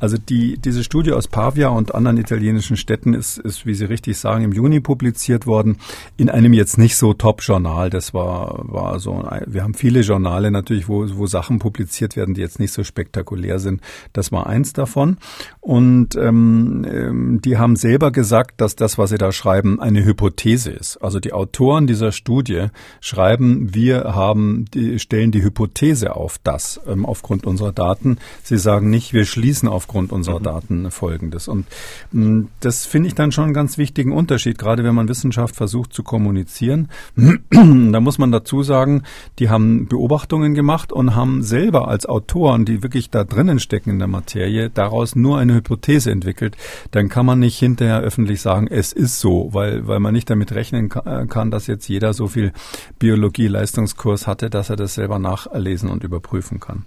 [0.00, 4.16] Also die, diese Studie aus Pavia und anderen italienischen Städten ist, ist, wie Sie richtig
[4.16, 5.76] sagen, im Juni publiziert worden
[6.16, 7.90] in einem jetzt nicht so Top-Journal.
[7.90, 12.40] Das war, war so, wir haben viele Journale natürlich, wo, wo Sachen publiziert werden, die
[12.40, 13.82] jetzt nicht so spektakulär sind.
[14.14, 15.18] Das war eins davon.
[15.60, 20.45] Und ähm, ähm die haben selber gesagt, dass das, was sie da schreiben, eine Hypothese
[20.46, 20.98] These ist.
[20.98, 22.66] Also die Autoren dieser Studie
[23.00, 28.18] schreiben, wir haben, die, stellen die Hypothese auf das ähm, aufgrund unserer Daten.
[28.44, 30.44] Sie sagen nicht, wir schließen aufgrund unserer mhm.
[30.44, 31.48] Daten Folgendes.
[31.48, 31.66] Und
[32.12, 35.56] mh, mm, das finde ich dann schon einen ganz wichtigen Unterschied, gerade wenn man Wissenschaft
[35.56, 36.90] versucht zu kommunizieren.
[37.50, 39.02] da muss man dazu sagen,
[39.40, 43.98] die haben Beobachtungen gemacht und haben selber als Autoren, die wirklich da drinnen stecken in
[43.98, 46.56] der Materie, daraus nur eine Hypothese entwickelt.
[46.92, 50.35] Dann kann man nicht hinterher öffentlich sagen, es ist so, weil, weil man nicht damit
[50.44, 52.52] rechnen äh, kann, dass jetzt jeder so viel
[52.98, 56.84] Biologie-Leistungskurs hatte, dass er das selber nachlesen und überprüfen kann.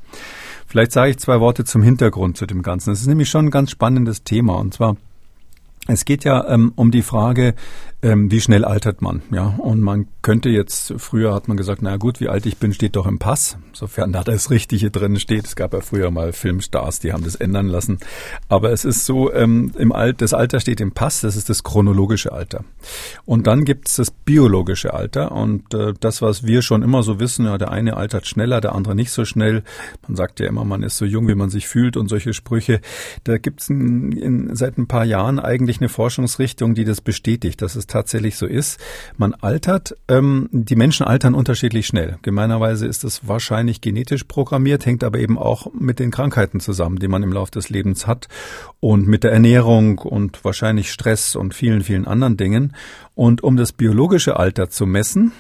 [0.67, 2.91] Vielleicht sage ich zwei Worte zum Hintergrund zu dem Ganzen.
[2.91, 4.97] Es ist nämlich schon ein ganz spannendes Thema und zwar
[5.87, 7.55] es geht ja ähm, um die Frage,
[8.01, 9.21] ähm, wie schnell altert man?
[9.31, 12.73] Ja, und man könnte jetzt, früher hat man gesagt, na gut, wie alt ich bin,
[12.73, 15.45] steht doch im Pass, sofern da das Richtige drin steht.
[15.45, 17.99] Es gab ja früher mal Filmstars, die haben das ändern lassen.
[18.47, 21.63] Aber es ist so, ähm, im Alt, das Alter steht im Pass, das ist das
[21.63, 22.63] chronologische Alter.
[23.25, 27.19] Und dann gibt es das biologische Alter und äh, das, was wir schon immer so
[27.19, 29.63] wissen, ja, der eine altert schneller, der andere nicht so schnell.
[30.07, 32.79] Man sagt ja immer, man ist so jung, wie man sich fühlt und solche Sprüche.
[33.25, 37.61] Da gibt es seit ein paar Jahren eigentlich eine Forschungsrichtung, die das bestätigt.
[37.61, 38.79] Das ist tatsächlich so ist.
[39.17, 42.17] Man altert, ähm, die Menschen altern unterschiedlich schnell.
[42.21, 47.07] Gemeinerweise ist es wahrscheinlich genetisch programmiert, hängt aber eben auch mit den Krankheiten zusammen, die
[47.07, 48.27] man im Laufe des Lebens hat
[48.79, 52.73] und mit der Ernährung und wahrscheinlich Stress und vielen, vielen anderen Dingen.
[53.19, 55.33] Und um das biologische Alter zu messen,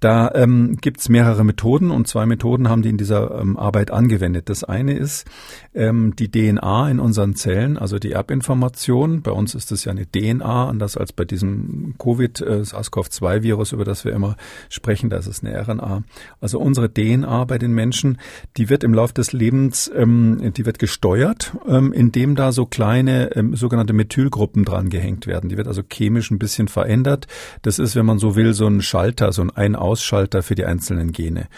[0.00, 4.50] da ähm, gibt mehrere Methoden und zwei Methoden haben die in dieser ähm, Arbeit angewendet.
[4.50, 5.26] Das eine ist
[5.74, 9.22] ähm, die DNA in unseren Zellen, also die Erbinformation.
[9.22, 14.12] Bei uns ist es ja eine DNA, anders als bei diesem Covid-SARS-CoV-2-Virus, über das wir
[14.12, 14.36] immer
[14.68, 16.02] sprechen, da ist es eine RNA.
[16.42, 18.18] Also unsere DNA bei den Menschen,
[18.58, 23.34] die wird im Laufe des Lebens, ähm, die wird gesteuert, ähm, indem da so kleine
[23.34, 25.48] ähm, sogenannte Methylgruppen dran gehängt werden.
[25.48, 27.15] Die wird also chemisch ein bisschen verändert.
[27.62, 31.12] Das ist, wenn man so will, so ein Schalter, so ein ein-Ausschalter für die einzelnen
[31.12, 31.48] Gene.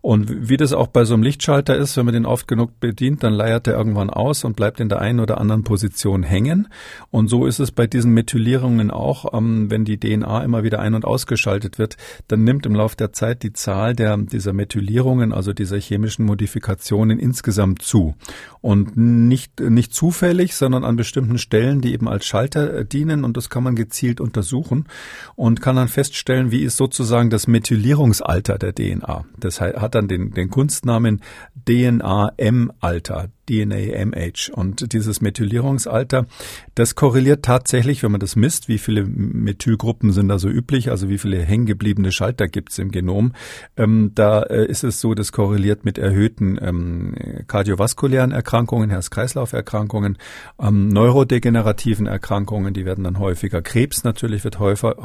[0.00, 3.24] Und wie das auch bei so einem Lichtschalter ist, wenn man den oft genug bedient,
[3.24, 6.68] dann leiert er irgendwann aus und bleibt in der einen oder anderen Position hängen.
[7.10, 10.94] Und so ist es bei diesen Methylierungen auch, ähm, wenn die DNA immer wieder ein-
[10.94, 11.96] und ausgeschaltet wird,
[12.28, 17.18] dann nimmt im Laufe der Zeit die Zahl der, dieser Methylierungen, also dieser chemischen Modifikationen
[17.18, 18.14] insgesamt zu.
[18.60, 23.24] Und nicht, nicht zufällig, sondern an bestimmten Stellen, die eben als Schalter dienen.
[23.24, 24.86] Und das kann man gezielt untersuchen
[25.36, 29.24] und kann dann feststellen, wie ist sozusagen das Methylierungsalter der DNA.
[29.38, 31.22] Das hat dann den, den Kunstnamen
[31.66, 33.28] DNA-M-Alter.
[33.48, 34.52] DNA-MH.
[34.52, 36.26] Und dieses Methylierungsalter,
[36.74, 41.08] das korreliert tatsächlich, wenn man das misst, wie viele Methylgruppen sind da so üblich, also
[41.08, 43.32] wie viele hängengebliebene Schalter gibt es im Genom.
[43.76, 47.14] Ähm, da äh, ist es so, das korreliert mit erhöhten ähm,
[47.46, 50.18] kardiovaskulären Erkrankungen, Herz-Kreislauf-Erkrankungen,
[50.60, 53.62] ähm, neurodegenerativen Erkrankungen, die werden dann häufiger.
[53.62, 54.97] Krebs natürlich wird häufiger.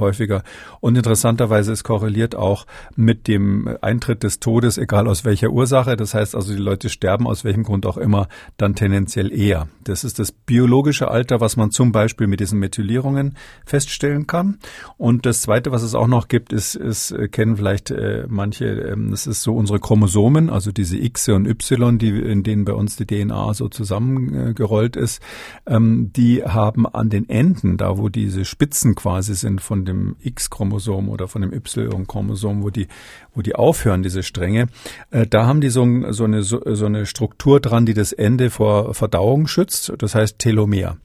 [0.79, 2.65] Und interessanterweise ist korreliert auch
[2.95, 5.95] mit dem Eintritt des Todes, egal aus welcher Ursache.
[5.95, 8.27] Das heißt also, die Leute sterben aus welchem Grund auch immer
[8.57, 9.67] dann tendenziell eher.
[9.83, 13.35] Das ist das biologische Alter, was man zum Beispiel mit diesen Methylierungen
[13.65, 14.59] feststellen kann.
[14.97, 19.11] Und das Zweite, was es auch noch gibt, ist, ist kennen vielleicht äh, manche, ähm,
[19.11, 22.95] das ist so unsere Chromosomen, also diese X und Y, die, in denen bei uns
[22.95, 25.21] die DNA so zusammengerollt ist,
[25.65, 31.09] ähm, die haben an den Enden, da wo diese Spitzen quasi sind von dem X-Chromosom
[31.09, 32.87] oder von dem Y-Chromosom, wo die,
[33.35, 34.67] wo die aufhören, diese Stränge,
[35.11, 38.49] äh, da haben die so, so, eine, so, so eine Struktur dran, die das Ende
[38.49, 40.97] vor Verdauung schützt, das heißt Telomer.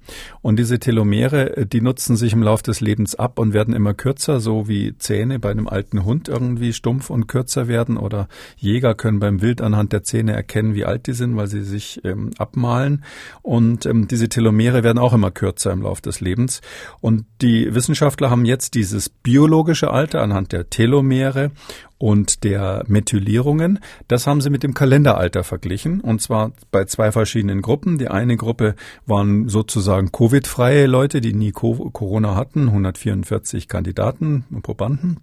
[0.42, 3.94] Und diese Telomere, äh, die nutzen sich im Laufe des Lebens ab und werden immer
[3.94, 8.94] kürzer, so wie Zähne bei einem alten Hund irgendwie stumpf und kürzer werden oder Jäger
[8.94, 12.30] können beim Wild anhand der Zähne erkennen, wie alt die sind, weil sie sich ähm,
[12.38, 13.04] abmalen.
[13.42, 16.60] Und ähm, diese Telomere werden auch immer kürzer im Laufe des Lebens.
[17.00, 21.50] Und die Wissenschaftler haben jetzt dieses biologische Alter anhand der Telomere
[21.98, 23.80] und der Methylierungen.
[24.06, 27.98] Das haben sie mit dem Kalenderalter verglichen und zwar bei zwei verschiedenen Gruppen.
[27.98, 28.74] Die eine Gruppe
[29.06, 35.18] waren sozusagen Covid-freie Leute, die nie Corona hatten, 144 Kandidaten und Probanden.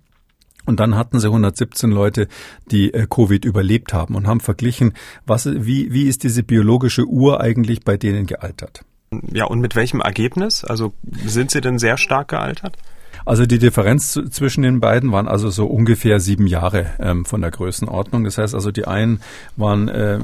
[0.65, 2.27] Und dann hatten sie 117 Leute,
[2.71, 4.93] die äh, Covid überlebt haben und haben verglichen,
[5.25, 8.83] was, wie, wie ist diese biologische Uhr eigentlich bei denen gealtert.
[9.31, 10.65] Ja, und mit welchem Ergebnis?
[10.65, 12.77] Also sind sie denn sehr stark gealtert?
[13.25, 17.49] Also die Differenz zwischen den beiden waren also so ungefähr sieben Jahre ähm, von der
[17.49, 18.23] Größenordnung.
[18.23, 19.19] Das heißt also, die einen
[19.55, 20.19] waren äh,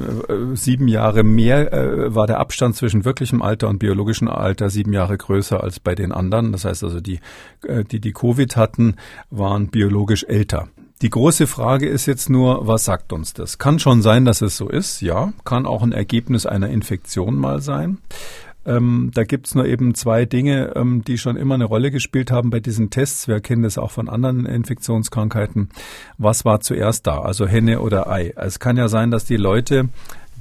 [0.54, 5.18] sieben Jahre mehr, äh, war der Abstand zwischen wirklichem Alter und biologischem Alter sieben Jahre
[5.18, 6.52] größer als bei den anderen.
[6.52, 7.20] Das heißt also, die,
[7.68, 8.96] äh, die, die Covid hatten,
[9.32, 10.68] waren biologisch älter.
[11.02, 13.58] Die große Frage ist jetzt nur, was sagt uns das?
[13.58, 15.34] Kann schon sein, dass es so ist, ja.
[15.44, 17.98] Kann auch ein Ergebnis einer Infektion mal sein.
[18.66, 22.52] Ähm, da gibt's nur eben zwei Dinge, ähm, die schon immer eine Rolle gespielt haben
[22.52, 23.28] bei diesen Tests.
[23.28, 25.70] Wir kennen das auch von anderen Infektionskrankheiten.
[26.18, 27.22] Was war zuerst da?
[27.22, 28.34] Also Henne oder Ei?
[28.36, 29.90] Es kann ja sein, dass die Leute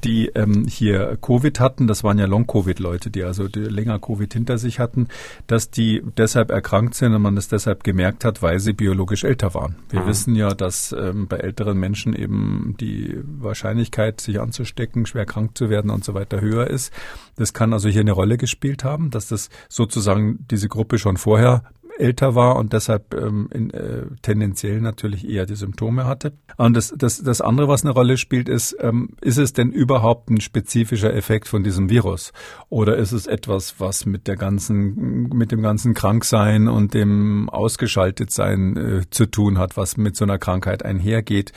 [0.05, 4.59] die ähm, hier Covid hatten, das waren ja Long-Covid-Leute, die also die länger Covid hinter
[4.59, 5.09] sich hatten,
[5.47, 9.55] dass die deshalb erkrankt sind und man es deshalb gemerkt hat, weil sie biologisch älter
[9.55, 9.77] waren.
[9.91, 10.07] Wir mhm.
[10.07, 15.71] wissen ja, dass ähm, bei älteren Menschen eben die Wahrscheinlichkeit, sich anzustecken, schwer krank zu
[15.71, 16.93] werden und so weiter höher ist.
[17.37, 21.63] Das kann also hier eine Rolle gespielt haben, dass das sozusagen diese Gruppe schon vorher
[22.01, 26.33] älter war und deshalb ähm, in, äh, tendenziell natürlich eher die Symptome hatte.
[26.57, 30.31] Und das, das, das andere, was eine Rolle spielt, ist, ähm, ist es denn überhaupt
[30.31, 32.33] ein spezifischer Effekt von diesem Virus?
[32.69, 38.77] Oder ist es etwas, was mit der ganzen, mit dem ganzen Kranksein und dem Ausgeschaltetsein
[38.77, 41.53] äh, zu tun hat, was mit so einer Krankheit einhergeht?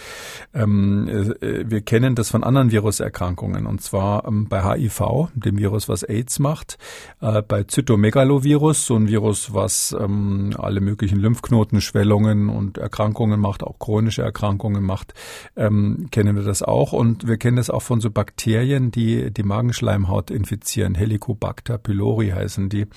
[0.53, 5.87] Ähm, äh, wir kennen das von anderen Viruserkrankungen und zwar ähm, bei HIV, dem Virus,
[5.87, 6.77] was AIDS macht,
[7.21, 13.79] äh, bei Zytomegalovirus, so ein Virus, was ähm, alle möglichen Lymphknotenschwellungen und Erkrankungen macht, auch
[13.79, 15.13] chronische Erkrankungen macht,
[15.55, 16.93] ähm, kennen wir das auch.
[16.93, 20.95] Und wir kennen das auch von so Bakterien, die die Magenschleimhaut infizieren.
[20.95, 22.87] Helicobacter pylori heißen die.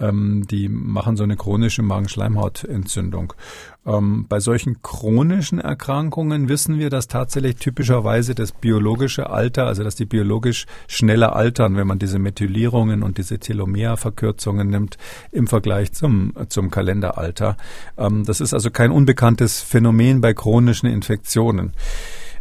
[0.00, 3.34] Ähm, die machen so eine chronische Magenschleimhautentzündung.
[3.86, 9.94] Ähm, bei solchen chronischen Erkrankungen wissen wir, dass tatsächlich typischerweise das biologische Alter, also dass
[9.94, 14.96] die biologisch schneller altern, wenn man diese Methylierungen und diese Telomerverkürzungen nimmt
[15.32, 17.56] im Vergleich zum, zum Kalenderalter.
[17.98, 21.72] Ähm, das ist also kein unbekanntes Phänomen bei chronischen Infektionen.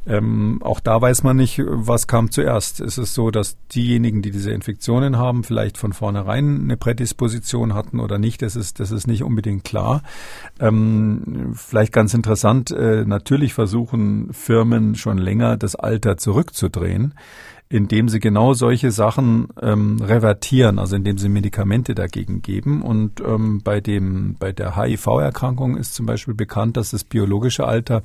[0.06, 2.80] Ähm, auch da weiß man nicht, was kam zuerst.
[2.80, 7.99] Ist es so, dass diejenigen, die diese Infektionen haben, vielleicht von vornherein eine Prädisposition hatten
[7.99, 8.41] oder nicht?
[8.41, 10.04] Das ist, das ist nicht unbedingt klar.
[10.60, 17.14] Ähm, vielleicht ganz interessant, äh, natürlich versuchen Firmen schon länger das Alter zurückzudrehen
[17.74, 22.84] indem sie genau solche Sachen ähm, revertieren, also indem sie Medikamente dagegen geben.
[22.84, 28.03] Und ähm, bei dem bei der HIV-Erkrankung ist zum Beispiel bekannt, dass das biologische Alter,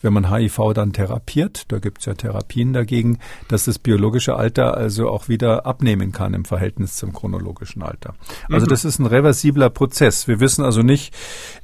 [0.00, 3.18] wenn man HIV dann therapiert, da gibt es ja Therapien dagegen,
[3.48, 8.14] dass das biologische Alter also auch wieder abnehmen kann im Verhältnis zum chronologischen Alter.
[8.48, 8.70] Also mhm.
[8.70, 10.28] das ist ein reversibler Prozess.
[10.28, 11.14] Wir wissen also nicht,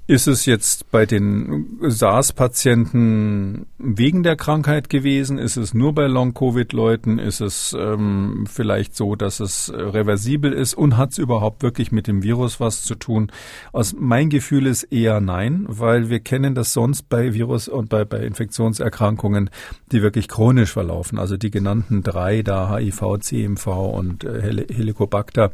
[0.09, 5.37] ist es jetzt bei den SARS-Patienten wegen der Krankheit gewesen?
[5.37, 7.19] Ist es nur bei Long-Covid-Leuten?
[7.19, 7.46] Ist es
[7.79, 12.61] ähm, vielleicht so, dass es reversibel ist und hat es überhaupt wirklich mit dem Virus
[12.61, 13.31] was zu tun?
[13.73, 18.05] Aus mein Gefühl ist eher nein, weil wir kennen das sonst bei Virus und bei,
[18.05, 19.51] bei Infektionserkrankungen,
[19.93, 21.19] die wirklich chronisch verlaufen.
[21.19, 25.53] Also die genannten drei da HIV, CMV und äh, Helicobacter,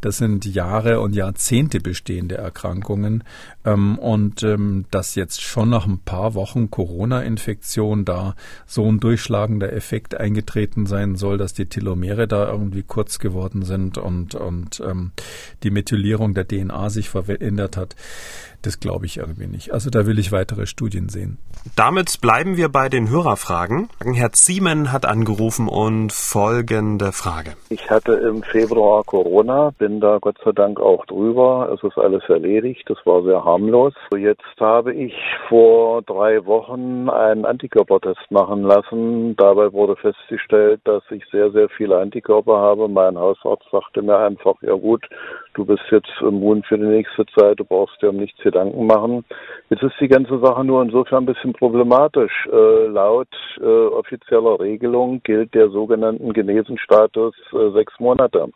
[0.00, 3.24] das sind Jahre und Jahrzehnte bestehende Erkrankungen
[3.64, 8.34] ähm, und ähm, dass jetzt schon nach ein paar Wochen Corona-Infektion da
[8.66, 13.98] so ein durchschlagender Effekt eingetreten sein soll, dass die Telomere da irgendwie kurz geworden sind
[13.98, 15.12] und, und ähm,
[15.62, 17.96] die Methylierung der DNA sich verändert hat.
[18.62, 19.72] Das glaube ich irgendwie nicht.
[19.72, 21.38] Also da will ich weitere Studien sehen.
[21.76, 23.88] Damit bleiben wir bei den Hörerfragen.
[24.14, 27.52] Herr Ziemen hat angerufen und folgende Frage.
[27.70, 31.70] Ich hatte im Februar Corona, bin da Gott sei Dank auch drüber.
[31.74, 32.82] Es ist alles erledigt.
[32.88, 33.94] Das war sehr harmlos.
[34.16, 35.14] Jetzt habe ich
[35.48, 39.34] vor drei Wochen einen Antikörpertest machen lassen.
[39.36, 42.88] Dabei wurde festgestellt, dass ich sehr, sehr viele Antikörper habe.
[42.88, 45.04] Mein Hausarzt sagte mir einfach, ja gut,
[45.54, 49.24] du bist jetzt immun für die nächste Zeit, du brauchst dir um nichts Gedanken machen.
[49.70, 52.48] Jetzt ist die ganze Sache nur insofern ein bisschen problematisch.
[52.52, 53.28] Äh, laut
[53.60, 58.48] äh, offizieller Regelung gilt der sogenannten Genesenstatus äh, sechs Monate.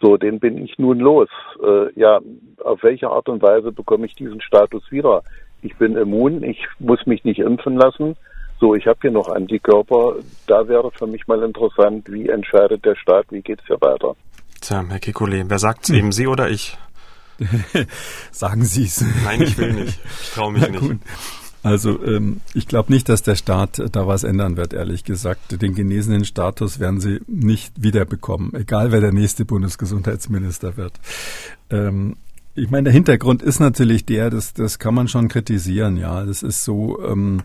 [0.00, 1.28] So, den bin ich nun los.
[1.62, 2.20] Äh, ja,
[2.62, 5.22] auf welche Art und Weise bekomme ich diesen Status wieder?
[5.62, 8.16] Ich bin immun, ich muss mich nicht impfen lassen.
[8.60, 10.16] So, ich habe hier noch Antikörper.
[10.46, 14.14] Da wäre für mich mal interessant, wie entscheidet der Staat, wie geht es hier weiter?
[14.60, 15.94] Tja, Herr Kikole, wer sagt's hm.
[15.94, 16.76] eben, Sie oder ich?
[18.32, 19.04] Sagen Sie es.
[19.24, 20.00] Nein, ich will nicht.
[20.22, 21.00] Ich traue mich nicht.
[21.62, 25.60] Also ähm, ich glaube nicht, dass der Staat da was ändern wird, ehrlich gesagt.
[25.60, 30.92] Den genesenen Status werden sie nicht wiederbekommen, egal wer der nächste Bundesgesundheitsminister wird.
[31.70, 32.16] Ähm,
[32.58, 36.24] ich meine, der Hintergrund ist natürlich der, das, das kann man schon kritisieren, ja.
[36.24, 37.42] Das ist so, ähm,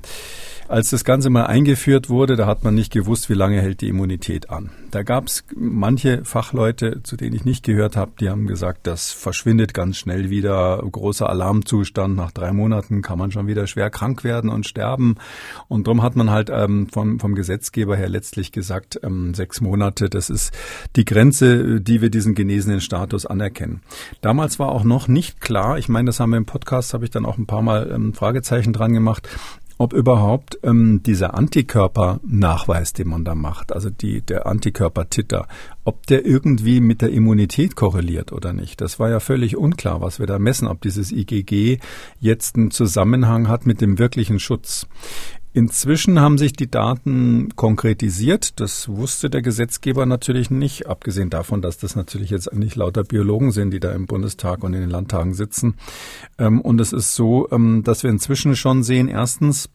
[0.68, 3.90] als das Ganze mal eingeführt wurde, da hat man nicht gewusst, wie lange hält die
[3.90, 4.72] Immunität an.
[4.92, 9.12] Da gab es manche Fachleute, zu denen ich nicht gehört habe, die haben gesagt, das
[9.12, 10.82] verschwindet ganz schnell wieder.
[10.92, 12.16] Großer Alarmzustand.
[12.16, 15.16] Nach drei Monaten kann man schon wieder schwer krank werden und sterben.
[15.68, 20.10] Und darum hat man halt ähm, vom, vom Gesetzgeber her letztlich gesagt, ähm, sechs Monate,
[20.10, 20.54] das ist
[20.96, 23.82] die Grenze, die wir diesen genesenen Status anerkennen.
[24.22, 27.12] Damals war auch noch nicht klar, ich meine, das haben wir im Podcast, habe ich
[27.12, 29.28] dann auch ein paar Mal ähm, Fragezeichen dran gemacht,
[29.78, 35.48] ob überhaupt ähm, dieser Antikörpernachweis, den man da macht, also die, der Antikörpertitter,
[35.84, 38.82] ob der irgendwie mit der Immunität korreliert oder nicht.
[38.82, 41.80] Das war ja völlig unklar, was wir da messen, ob dieses IgG
[42.20, 44.88] jetzt einen Zusammenhang hat mit dem wirklichen Schutz.
[45.56, 48.60] Inzwischen haben sich die Daten konkretisiert.
[48.60, 53.52] Das wusste der Gesetzgeber natürlich nicht, abgesehen davon, dass das natürlich jetzt eigentlich lauter Biologen
[53.52, 55.76] sind, die da im Bundestag und in den Landtagen sitzen.
[56.40, 59.70] Ähm, und es ist so, ähm, dass wir inzwischen schon sehen, erstens,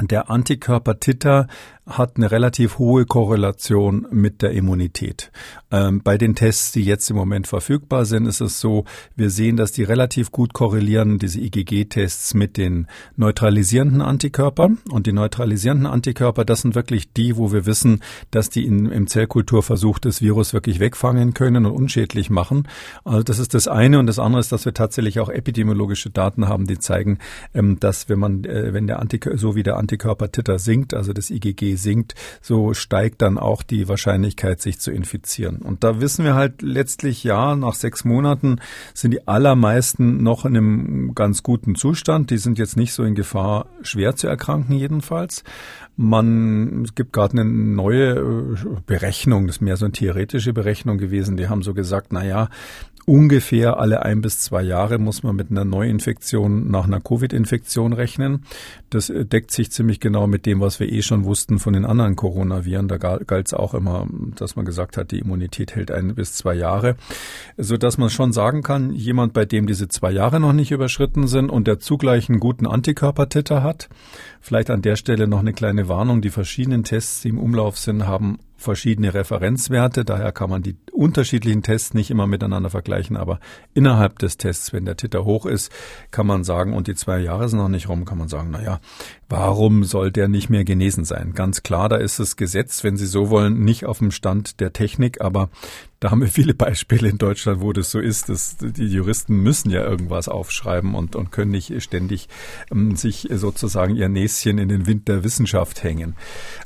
[0.00, 1.48] der Antikörper Titer
[1.86, 5.32] hat eine relativ hohe Korrelation mit der Immunität.
[5.72, 8.84] Ähm, bei den Tests, die jetzt im Moment verfügbar sind, ist es so,
[9.16, 14.78] wir sehen, dass die relativ gut korrelieren, diese IgG-Tests mit den neutralisierenden Antikörpern.
[14.90, 19.08] Und die neutralisierenden Antikörper, das sind wirklich die, wo wir wissen, dass die in, im
[19.08, 22.68] Zellkulturversuch das Virus wirklich wegfangen können und unschädlich machen.
[23.04, 23.98] Also das ist das eine.
[23.98, 27.18] Und das andere ist, dass wir tatsächlich auch epidemiologische Daten haben, die zeigen,
[27.54, 31.30] ähm, dass wenn man, äh, wenn der Antikörper, so wie der Antikörper-Titer sinkt, also das
[31.30, 35.58] IgG sinkt, so steigt dann auch die Wahrscheinlichkeit, sich zu infizieren.
[35.58, 38.60] Und da wissen wir halt letztlich, ja, nach sechs Monaten
[38.94, 42.30] sind die allermeisten noch in einem ganz guten Zustand.
[42.30, 45.44] Die sind jetzt nicht so in Gefahr, schwer zu erkranken jedenfalls.
[45.96, 48.56] Man, es gibt gerade eine neue äh,
[48.86, 51.36] Berechnung, das ist mehr so eine theoretische Berechnung gewesen.
[51.36, 52.48] Die haben so gesagt, na ja,
[53.06, 58.44] ungefähr alle ein bis zwei Jahre muss man mit einer Neuinfektion nach einer Covid-Infektion rechnen.
[58.90, 61.84] Das äh, deckt sich ziemlich genau mit dem, was wir eh schon wussten von den
[61.84, 62.88] anderen Coronaviren.
[62.88, 66.54] Da galt es auch immer, dass man gesagt hat, die Immunität hält ein bis zwei
[66.54, 66.96] Jahre,
[67.56, 71.26] so dass man schon sagen kann, jemand, bei dem diese zwei Jahre noch nicht überschritten
[71.26, 73.88] sind und der zugleich einen guten Antikörpertitter hat,
[74.40, 78.06] vielleicht an der Stelle noch eine kleine Warnung: Die verschiedenen Tests, die im Umlauf sind,
[78.06, 80.04] haben verschiedene Referenzwerte.
[80.04, 83.16] Daher kann man die unterschiedlichen Tests nicht immer miteinander vergleichen.
[83.16, 83.40] Aber
[83.74, 85.72] innerhalb des Tests, wenn der Titter hoch ist,
[86.10, 88.62] kann man sagen, und die zwei Jahre sind noch nicht rum, kann man sagen, na
[88.62, 88.80] ja,
[89.28, 91.32] warum soll der nicht mehr genesen sein?
[91.34, 94.72] Ganz klar, da ist das Gesetz, wenn Sie so wollen, nicht auf dem Stand der
[94.72, 95.50] Technik, aber
[96.02, 98.28] da haben wir viele Beispiele in Deutschland, wo das so ist.
[98.28, 102.28] Dass die Juristen müssen ja irgendwas aufschreiben und, und können nicht ständig
[102.72, 106.16] ähm, sich sozusagen ihr Näschen in den Wind der Wissenschaft hängen.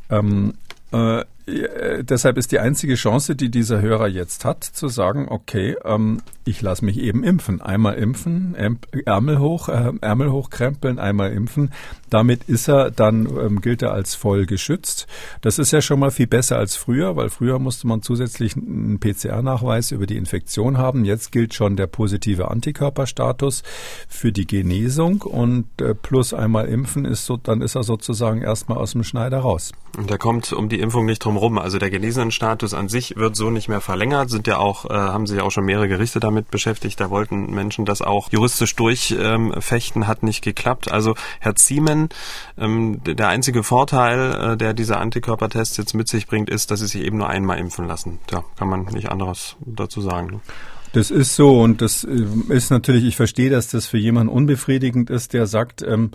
[0.08, 0.54] Ähm,
[0.90, 5.76] äh, äh, deshalb ist die einzige Chance, die dieser Hörer jetzt hat, zu sagen, okay,
[5.84, 7.60] ähm, ich lasse mich eben impfen.
[7.60, 8.54] Einmal impfen,
[9.04, 11.72] Ärmel hoch, äh, Ärmel hochkrempeln, einmal impfen.
[12.10, 15.06] Damit ist er dann, ähm, gilt er als voll geschützt.
[15.40, 18.98] Das ist ja schon mal viel besser als früher, weil früher musste man zusätzlich einen
[19.00, 21.04] PCR-Nachweis über die Infektion haben.
[21.04, 23.62] Jetzt gilt schon der positive Antikörperstatus
[24.08, 28.78] für die Genesung und äh, plus einmal impfen ist so, dann ist er sozusagen erstmal
[28.78, 29.72] aus dem Schneider raus.
[29.96, 31.58] Und da kommt um die Impfung nicht drum rum.
[31.58, 34.30] Also der Genesenenstatus an sich wird so nicht mehr verlängert.
[34.30, 37.00] Sind ja auch, äh, haben sich auch schon mehrere Gerichte damit beschäftigt.
[37.00, 40.90] Da wollten Menschen das auch juristisch durchfechten, ähm, hat nicht geklappt.
[40.90, 42.08] Also Herr Ziemen,
[42.58, 46.86] ähm, der einzige Vorteil, äh, der dieser Antikörpertest jetzt mit sich bringt, ist, dass sie
[46.86, 48.18] sich eben nur einmal impfen lassen.
[48.26, 50.26] Da kann man nicht anderes dazu sagen.
[50.26, 50.40] Ne?
[50.92, 55.10] Das ist so und das äh, ist natürlich, ich verstehe, dass das für jemanden unbefriedigend
[55.10, 56.10] ist, der sagt, ähm, ähm,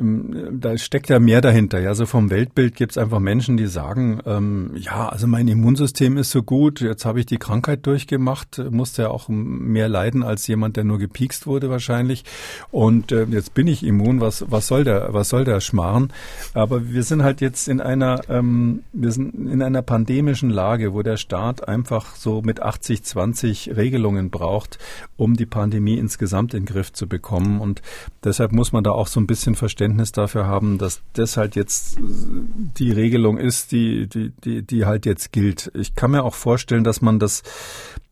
[0.00, 1.80] da steckt ja mehr dahinter.
[1.80, 6.16] Ja, so vom Weltbild gibt es einfach Menschen, die sagen, ähm, ja, also mein Immunsystem
[6.16, 10.46] ist so gut, jetzt habe ich die Krankheit durchgemacht, musste ja auch mehr leiden als
[10.46, 12.24] jemand, der nur gepiekst wurde wahrscheinlich.
[12.70, 16.12] Und äh, jetzt bin ich immun, was, was soll der, was soll der Schmarrn?
[16.54, 21.02] Aber wir sind halt jetzt in einer, ähm, wir sind in einer pandemischen Lage, wo
[21.02, 24.78] der Staat einfach so mit 80, 20 Regelungen braucht,
[25.16, 27.60] um die Pandemie insgesamt in den Griff zu bekommen.
[27.60, 27.82] Und
[28.22, 31.56] deshalb muss man da auch so ein bisschen verstehen, Verständnis dafür haben, dass das halt
[31.56, 35.70] jetzt die Regelung ist, die, die, die, die halt jetzt gilt.
[35.74, 37.42] Ich kann mir auch vorstellen, dass man das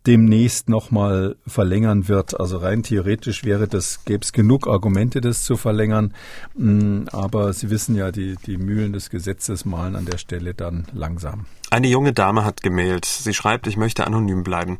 [0.06, 2.38] demnächst nochmal verlängern wird.
[2.38, 6.14] Also rein theoretisch wäre das, gäbe es genug Argumente, das zu verlängern.
[6.54, 10.86] Mm, aber Sie wissen ja, die, die Mühlen des Gesetzes malen an der Stelle dann
[10.92, 11.46] langsam.
[11.68, 13.06] Eine junge Dame hat gemeldet.
[13.06, 14.78] Sie schreibt, ich möchte anonym bleiben.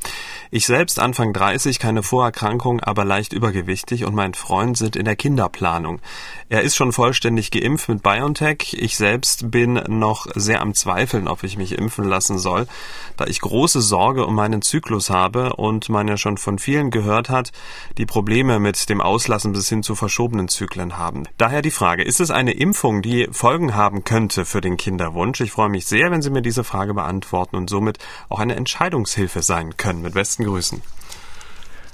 [0.53, 5.17] Ich selbst Anfang 30, keine Vorerkrankung, aber leicht übergewichtig und mein Freund sind in der
[5.17, 6.01] Kinderplanung.
[6.49, 8.77] Er ist schon vollständig geimpft mit BioNTech.
[8.79, 12.69] Ich selbst bin noch sehr am Zweifeln, ob ich mich impfen lassen soll,
[13.17, 15.16] da ich große Sorge um meinen Zyklus habe
[15.57, 17.53] und man ja schon von vielen gehört hat,
[17.99, 21.25] die Probleme mit dem Auslassen bis hin zu verschobenen Zyklen haben.
[21.37, 25.41] Daher die Frage, ist es eine Impfung, die Folgen haben könnte für den Kinderwunsch?
[25.41, 27.99] Ich freue mich sehr, wenn Sie mir diese Frage Frage beantworten und somit
[28.29, 30.03] auch eine Entscheidungshilfe sein können.
[30.03, 30.83] Mit besten Grüßen.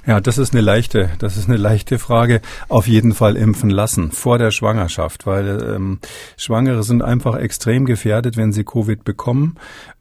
[0.05, 2.41] Ja, das ist eine leichte, das ist eine leichte Frage.
[2.67, 5.99] Auf jeden Fall impfen lassen vor der Schwangerschaft, weil ähm,
[6.35, 9.55] Schwangere sind einfach extrem gefährdet, wenn sie Covid bekommen.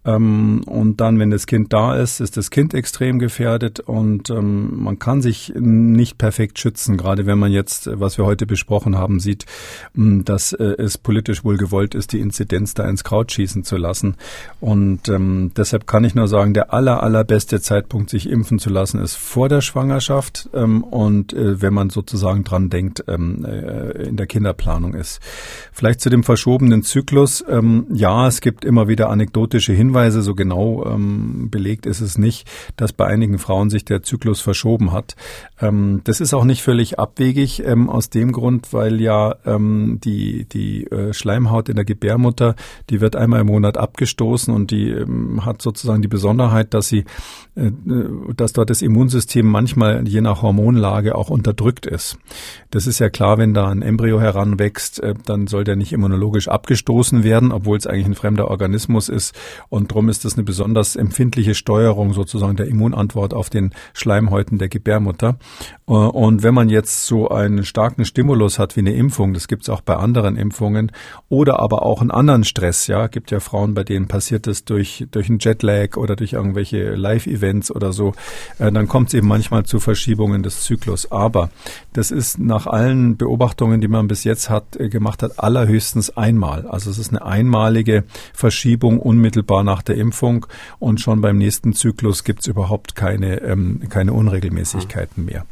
[0.05, 4.83] Ähm, und dann, wenn das Kind da ist, ist das Kind extrem gefährdet und ähm,
[4.83, 9.21] man kann sich nicht perfekt schützen, gerade wenn man jetzt, was wir heute besprochen haben,
[9.21, 9.47] sieht,
[9.97, 13.77] ähm, dass äh, es politisch wohl gewollt ist, die Inzidenz da ins Kraut schießen zu
[13.77, 14.17] lassen.
[14.61, 19.01] Und ähm, deshalb kann ich nur sagen, der aller, allerbeste Zeitpunkt, sich impfen zu lassen,
[19.01, 24.17] ist vor der Schwangerschaft ähm, und äh, wenn man sozusagen dran denkt, ähm, äh, in
[24.17, 25.21] der Kinderplanung ist.
[25.73, 27.45] Vielleicht zu dem verschobenen Zyklus.
[27.49, 32.17] Ähm, ja, es gibt immer wieder anekdotische Hinweise, Hinweise, so genau ähm, belegt ist es
[32.17, 35.17] nicht, dass bei einigen Frauen sich der Zyklus verschoben hat.
[35.61, 40.47] Ähm, das ist auch nicht völlig abwegig ähm, aus dem Grund, weil ja ähm, die,
[40.47, 42.57] die äh, Schleimhaut in der Gebärmutter,
[42.89, 47.05] die wird einmal im Monat abgestoßen und die ähm, hat sozusagen die Besonderheit, dass sie,
[47.55, 47.71] äh,
[48.35, 52.17] dass dort das Immunsystem manchmal je nach Hormonlage auch unterdrückt ist.
[52.71, 56.49] Das ist ja klar, wenn da ein Embryo heranwächst, äh, dann soll der nicht immunologisch
[56.49, 59.35] abgestoßen werden, obwohl es eigentlich ein fremder Organismus ist
[59.69, 64.59] und und darum ist das eine besonders empfindliche Steuerung sozusagen der Immunantwort auf den Schleimhäuten
[64.59, 65.39] der Gebärmutter.
[65.89, 69.63] Äh, und wenn man jetzt so einen starken Stimulus hat wie eine Impfung, das gibt
[69.63, 70.93] es auch bei anderen Impfungen,
[71.29, 75.05] oder aber auch einen anderen Stress, ja, gibt ja Frauen, bei denen passiert das durch,
[75.11, 78.13] durch einen Jetlag oder durch irgendwelche Live-Events oder so,
[78.61, 81.11] äh, dann kommt es eben manchmal zu Verschiebungen des Zyklus.
[81.11, 81.51] Aber
[81.93, 86.69] das ist nach allen Beobachtungen, die man bis jetzt hat, äh, gemacht hat, allerhöchstens einmal.
[86.69, 90.45] Also es ist eine einmalige Verschiebung unmittelbar nach nach der Impfung
[90.79, 95.47] und schon beim nächsten Zyklus gibt es überhaupt keine, ähm, keine Unregelmäßigkeiten mehr.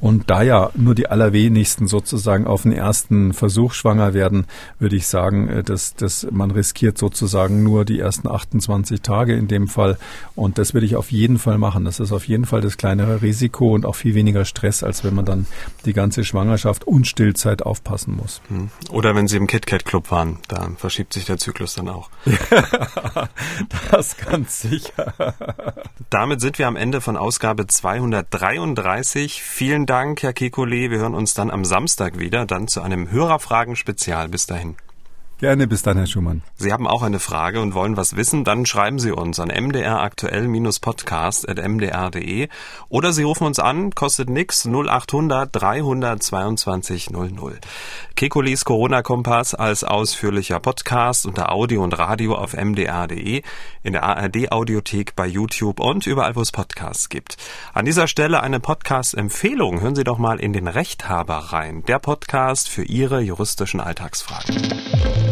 [0.00, 4.46] Und da ja nur die allerwenigsten sozusagen auf den ersten Versuch schwanger werden,
[4.78, 9.48] würde ich sagen, äh, dass, dass man riskiert sozusagen nur die ersten 28 Tage in
[9.48, 9.96] dem Fall.
[10.34, 11.86] Und das würde ich auf jeden Fall machen.
[11.86, 15.14] Das ist auf jeden Fall das kleinere Risiko und auch viel weniger Stress, als wenn
[15.14, 15.46] man dann
[15.86, 18.42] die ganze Schwangerschaft und Stillzeit aufpassen muss.
[18.48, 18.68] Hm.
[18.90, 22.10] Oder wenn Sie im KitKat Club waren, da verschiebt sich der Zyklus dann auch.
[23.90, 25.14] Das ganz sicher.
[26.10, 29.42] Damit sind wir am Ende von Ausgabe 233.
[29.42, 30.90] Vielen Dank, Herr Kekulé.
[30.90, 34.28] Wir hören uns dann am Samstag wieder, dann zu einem Hörerfragen-Spezial.
[34.28, 34.76] Bis dahin.
[35.42, 36.42] Gerne, bis dann, Herr Schumann.
[36.54, 42.48] Sie haben auch eine Frage und wollen was wissen, dann schreiben Sie uns an mdraktuell-podcast.mdr.de
[42.88, 47.58] oder Sie rufen uns an, kostet nix 0800 322 00.
[48.14, 53.42] Kekulis Corona-Kompass als ausführlicher Podcast unter Audio und Radio auf mdr.de,
[53.82, 57.36] in der ARD-Audiothek bei YouTube und überall, wo es Podcasts gibt.
[57.74, 59.80] An dieser Stelle eine Podcast-Empfehlung.
[59.80, 61.82] Hören Sie doch mal in den Rechthaber rein.
[61.88, 65.31] Der Podcast für Ihre juristischen Alltagsfragen.